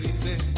[0.00, 0.49] Dice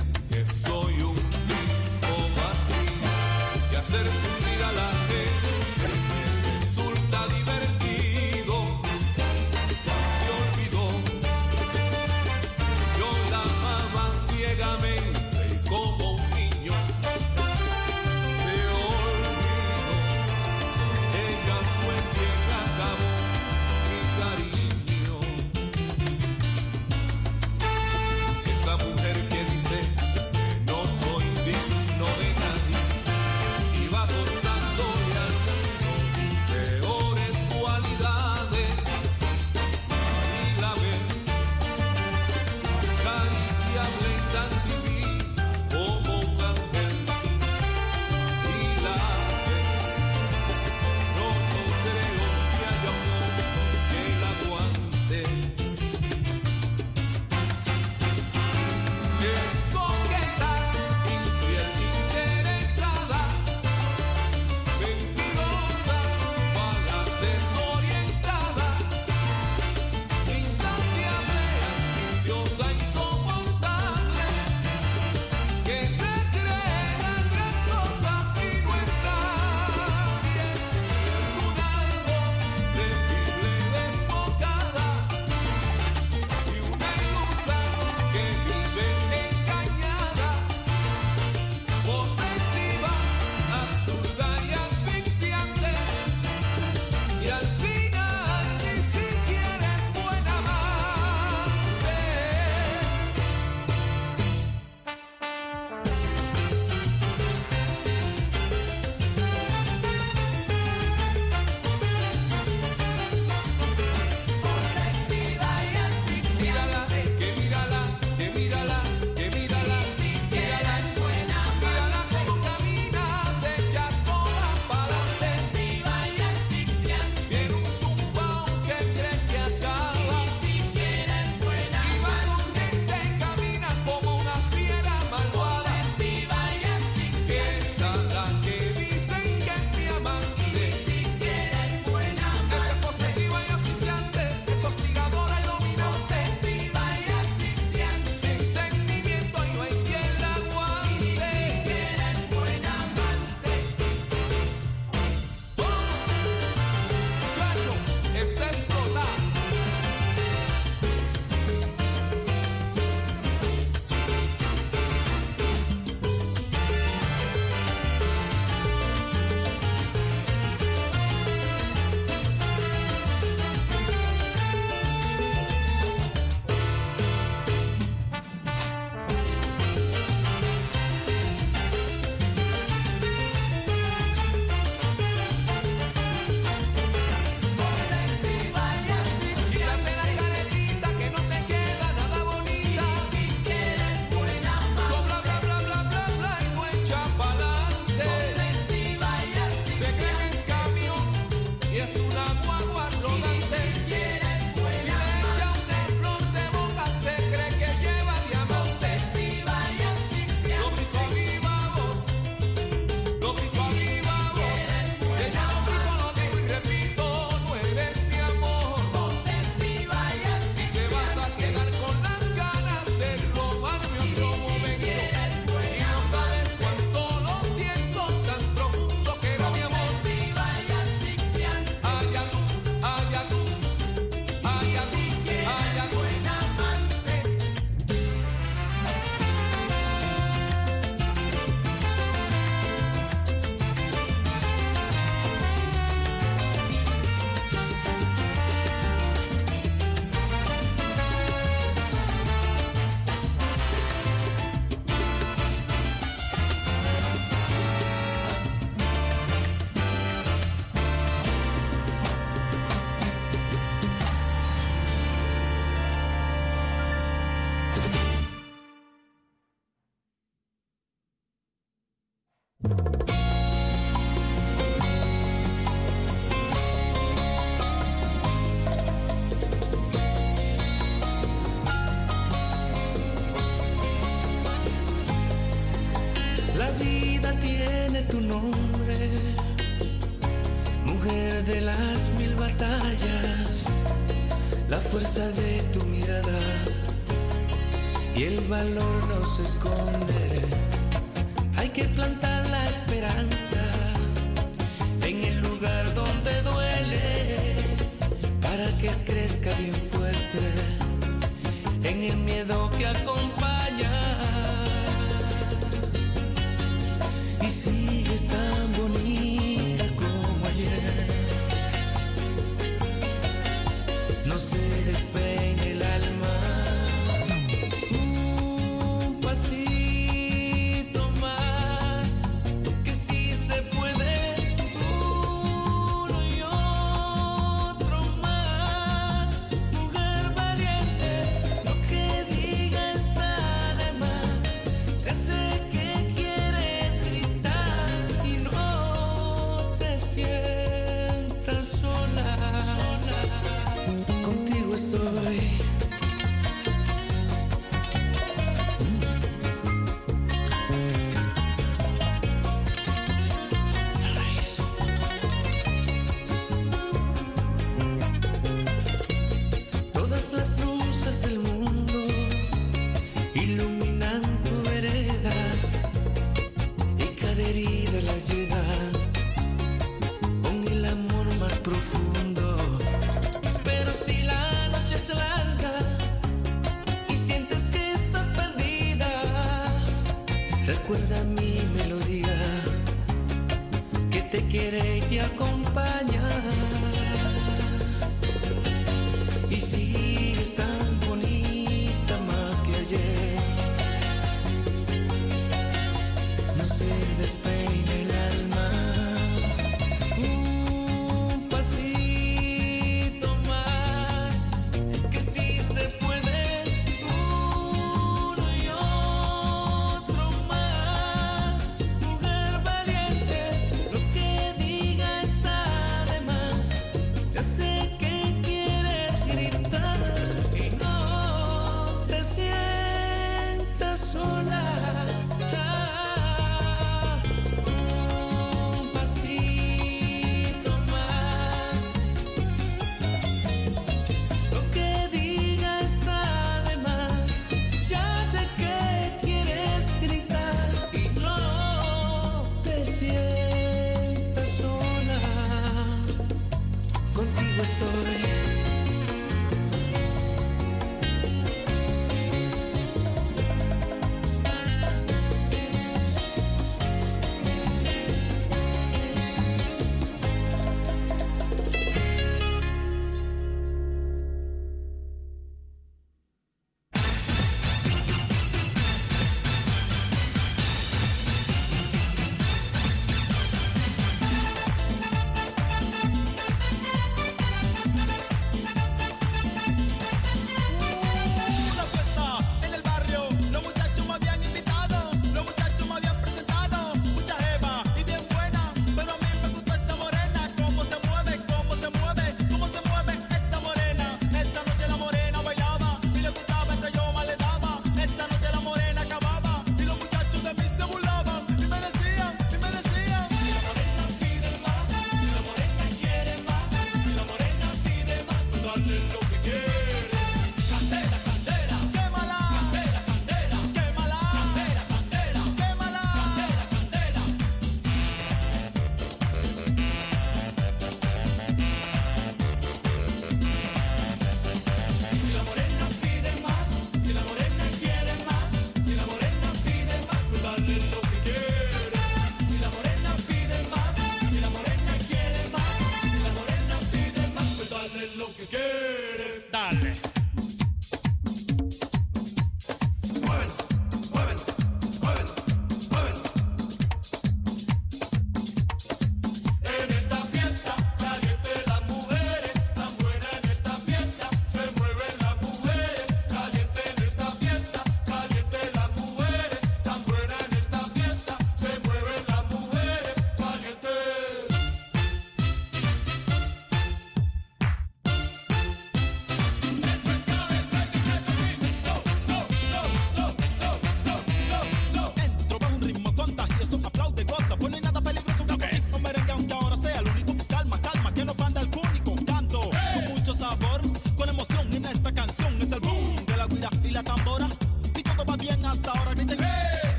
[394.33, 396.23] te quiere y te acompaña.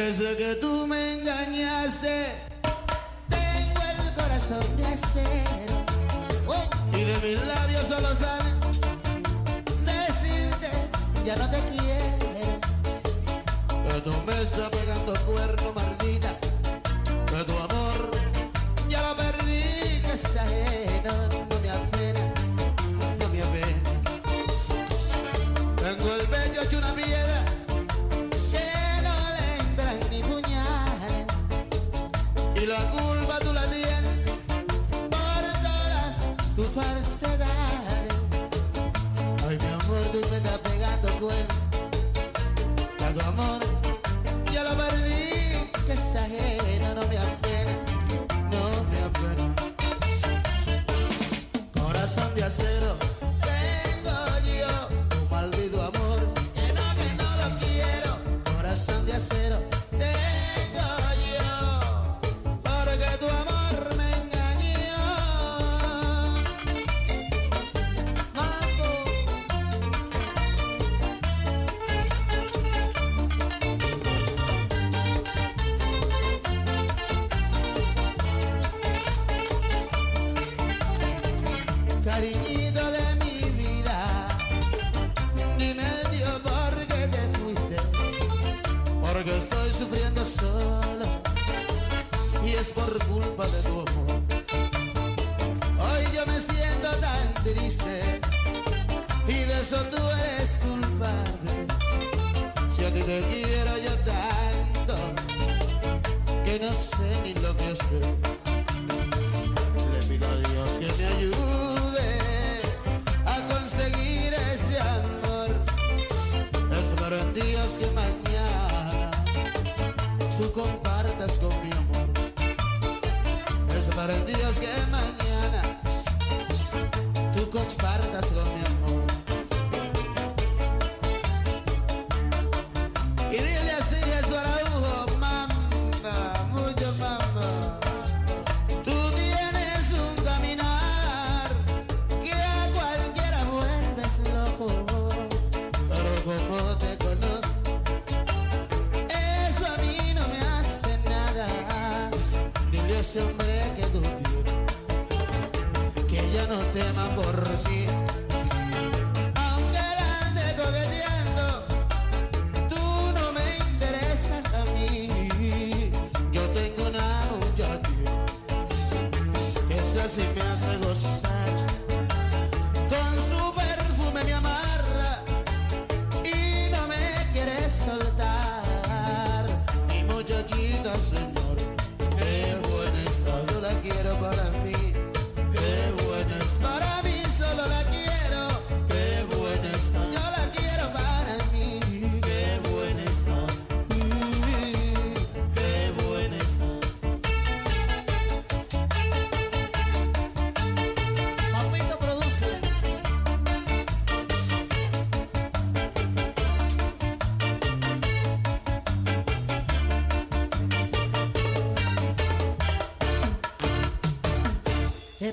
[0.00, 2.32] Desde que tú me engañaste,
[3.28, 5.59] tengo el corazón de acero.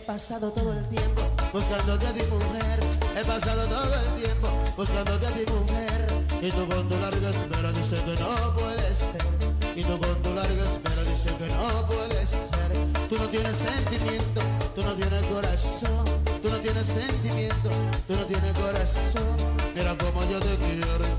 [0.08, 1.22] pasado todo el tiempo
[1.52, 2.80] buscándote a ti mujer,
[3.18, 6.08] he pasado todo el tiempo buscándote a ti mujer,
[6.42, 10.34] y tú con tu larga espera dice que no puedes ser, y tú con tu
[10.34, 14.42] larga espera dice que no puedes ser, tú no tienes sentimiento,
[14.74, 16.06] tú no tienes corazón,
[16.42, 17.70] tú no tienes sentimiento,
[18.08, 19.36] tú no tienes corazón,
[19.76, 21.17] mira como yo te quiero.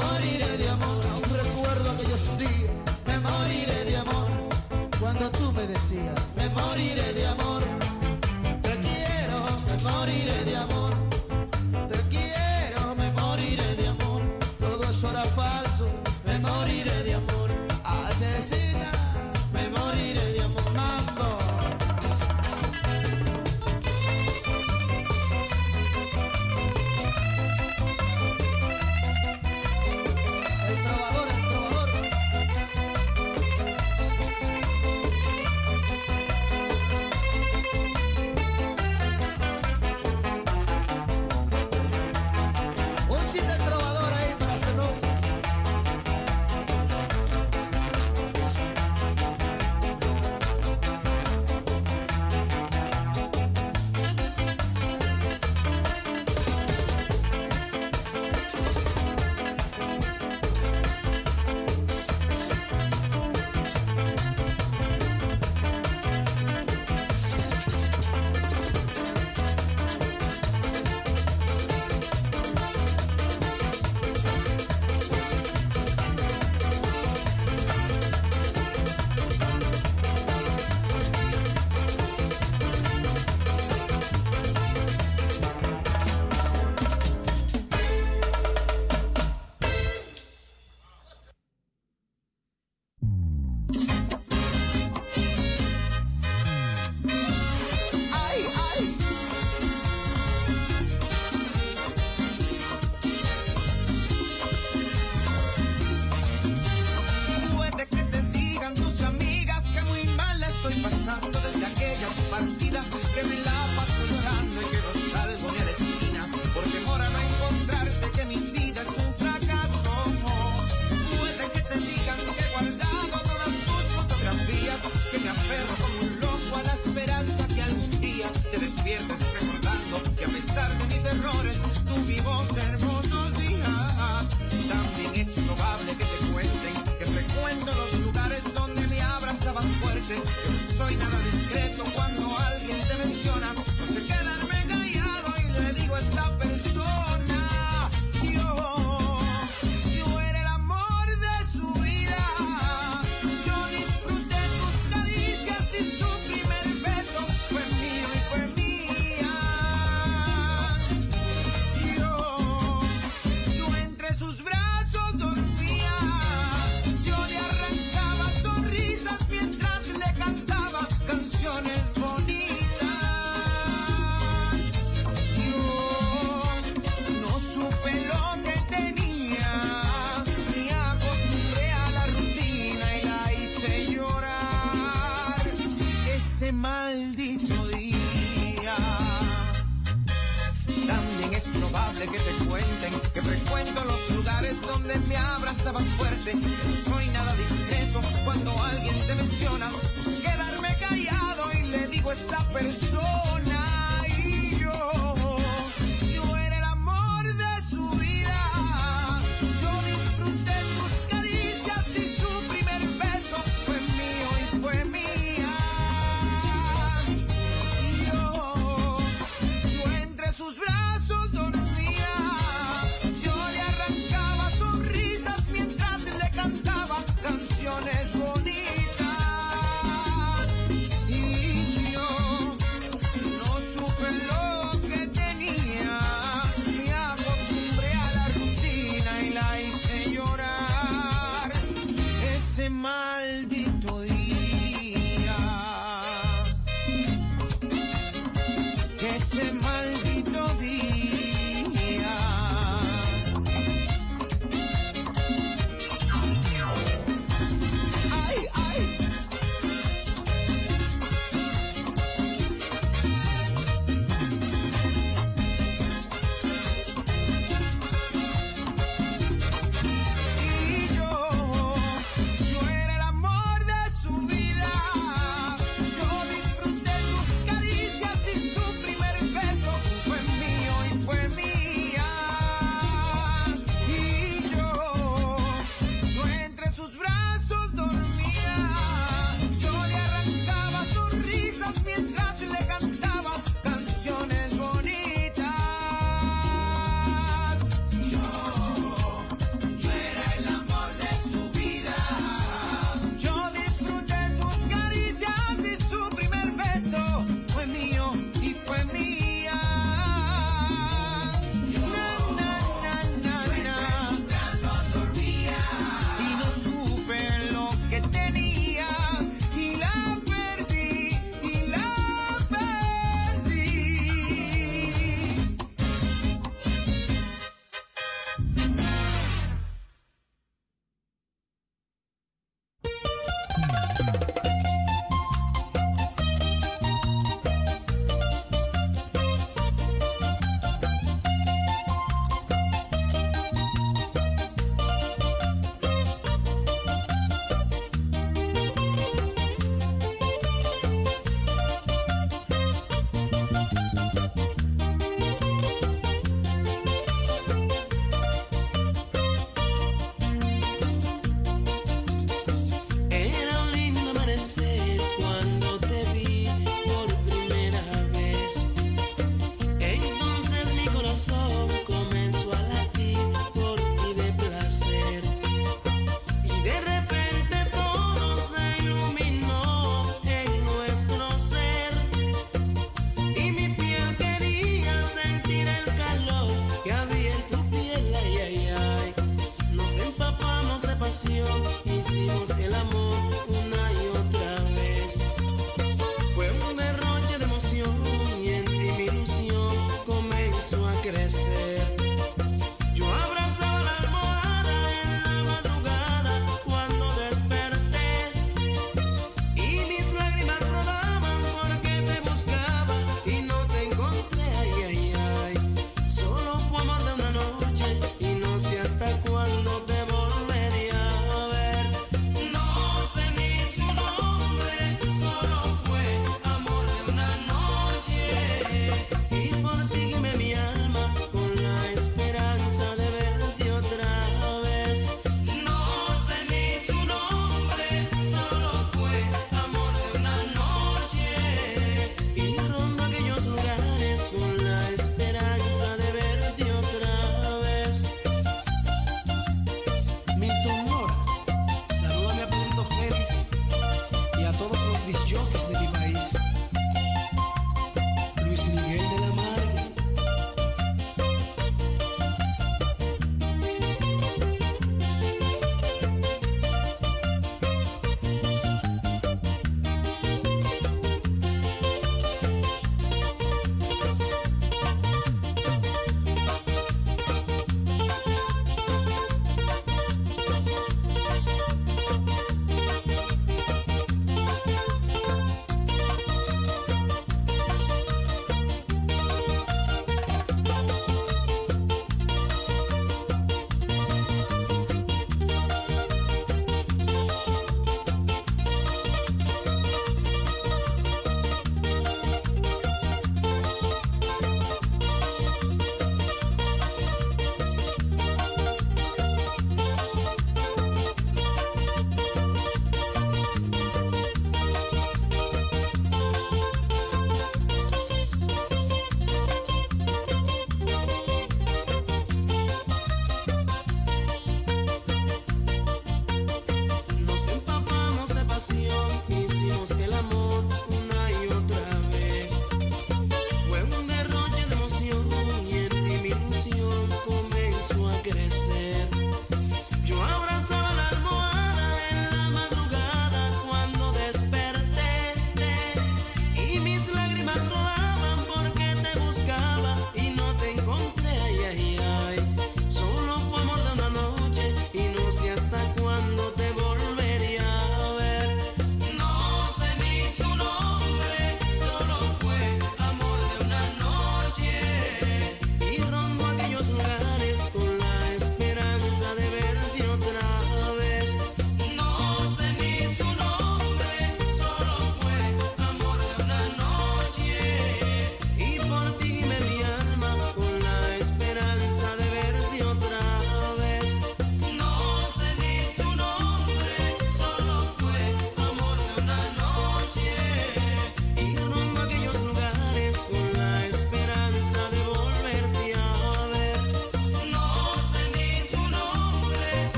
[0.00, 0.29] Money.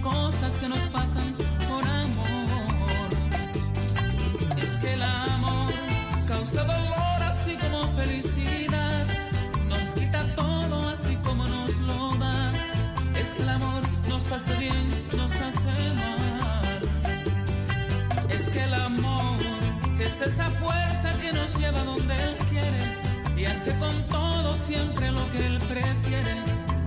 [0.00, 1.34] cosas que nos pasan
[1.68, 3.08] por amor.
[4.56, 5.72] Es que el amor
[6.26, 9.06] causa dolor así como felicidad.
[9.68, 12.52] Nos quita todo así como nos lo da.
[13.16, 16.80] Es que el amor nos hace bien, nos hace mal.
[18.30, 19.38] Es que el amor
[19.98, 22.82] es esa fuerza que nos lleva donde Él quiere.
[23.36, 26.34] Y hace con todo siempre lo que Él prefiere.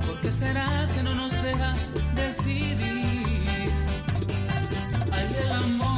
[0.06, 1.74] ¿Por qué será que no nos deja
[2.22, 3.24] decidí.
[5.14, 5.91] Hay el amor.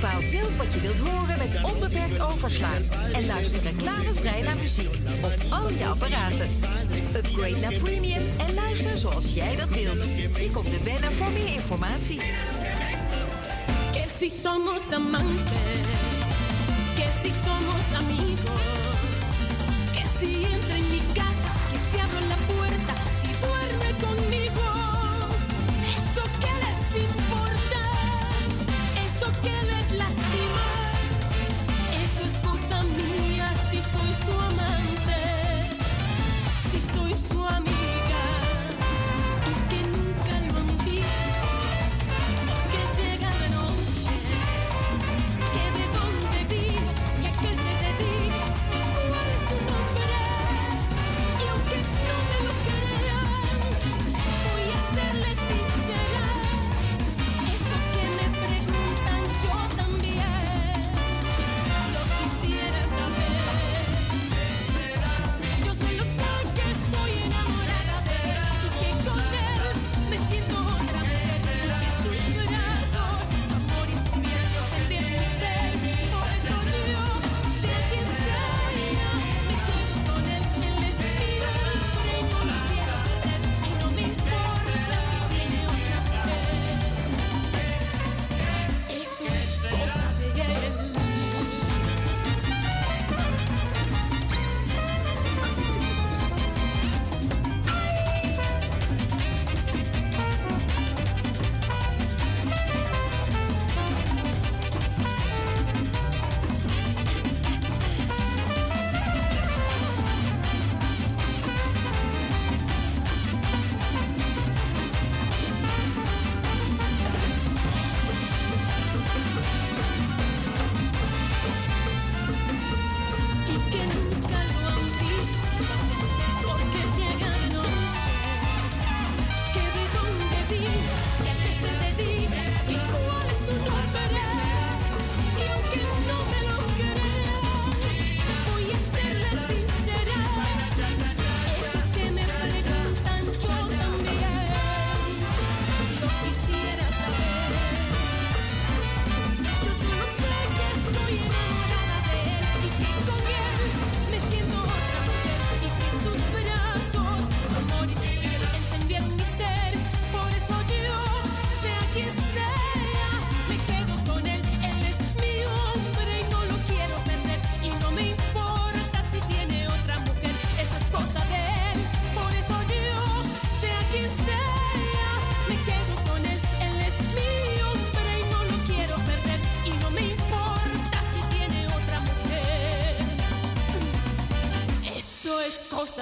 [0.00, 2.82] Bepaal zelf wat je wilt horen met onbeperkt overslaan.
[3.12, 6.48] En luister reclamevrij naar muziek op al je apparaten.
[7.16, 10.04] Upgrade naar premium en luister zoals jij dat wilt.
[10.32, 12.20] Klik op de banner voor meer informatie.
[13.92, 14.82] Que si somos
[16.96, 18.79] que si somos amigos.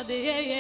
[0.09, 0.58] Cosa de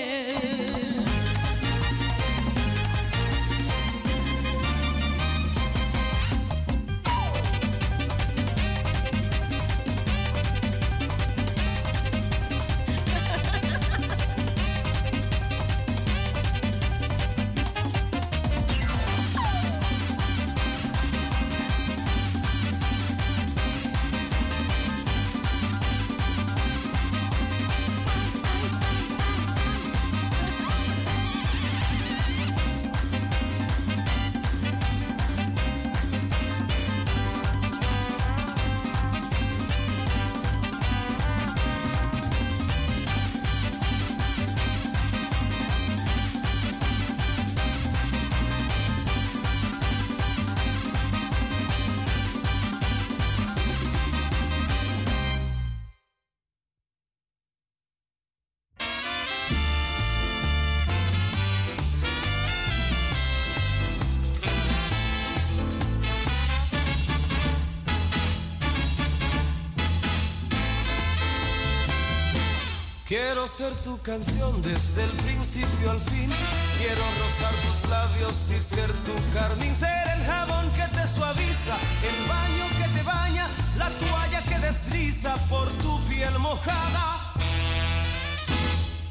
[73.38, 76.28] Quiero ser tu canción desde el principio al fin.
[76.76, 79.76] Quiero rozar tus labios y ser tu carmín.
[79.76, 85.36] Ser el jabón que te suaviza, el baño que te baña, la toalla que desliza
[85.48, 87.32] por tu piel mojada.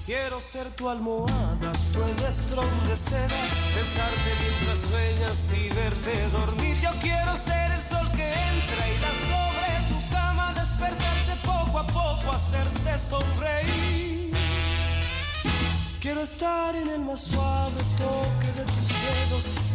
[0.06, 3.42] Quiero ser tu almohada, tu estrón de seda,
[3.76, 6.78] besarte mientras sueñas y verte dormir.
[6.82, 7.47] Yo quiero ser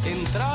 [0.03, 0.52] dedos,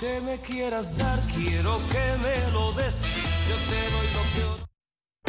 [0.00, 3.09] que me quieras dar, quiero que me lo des.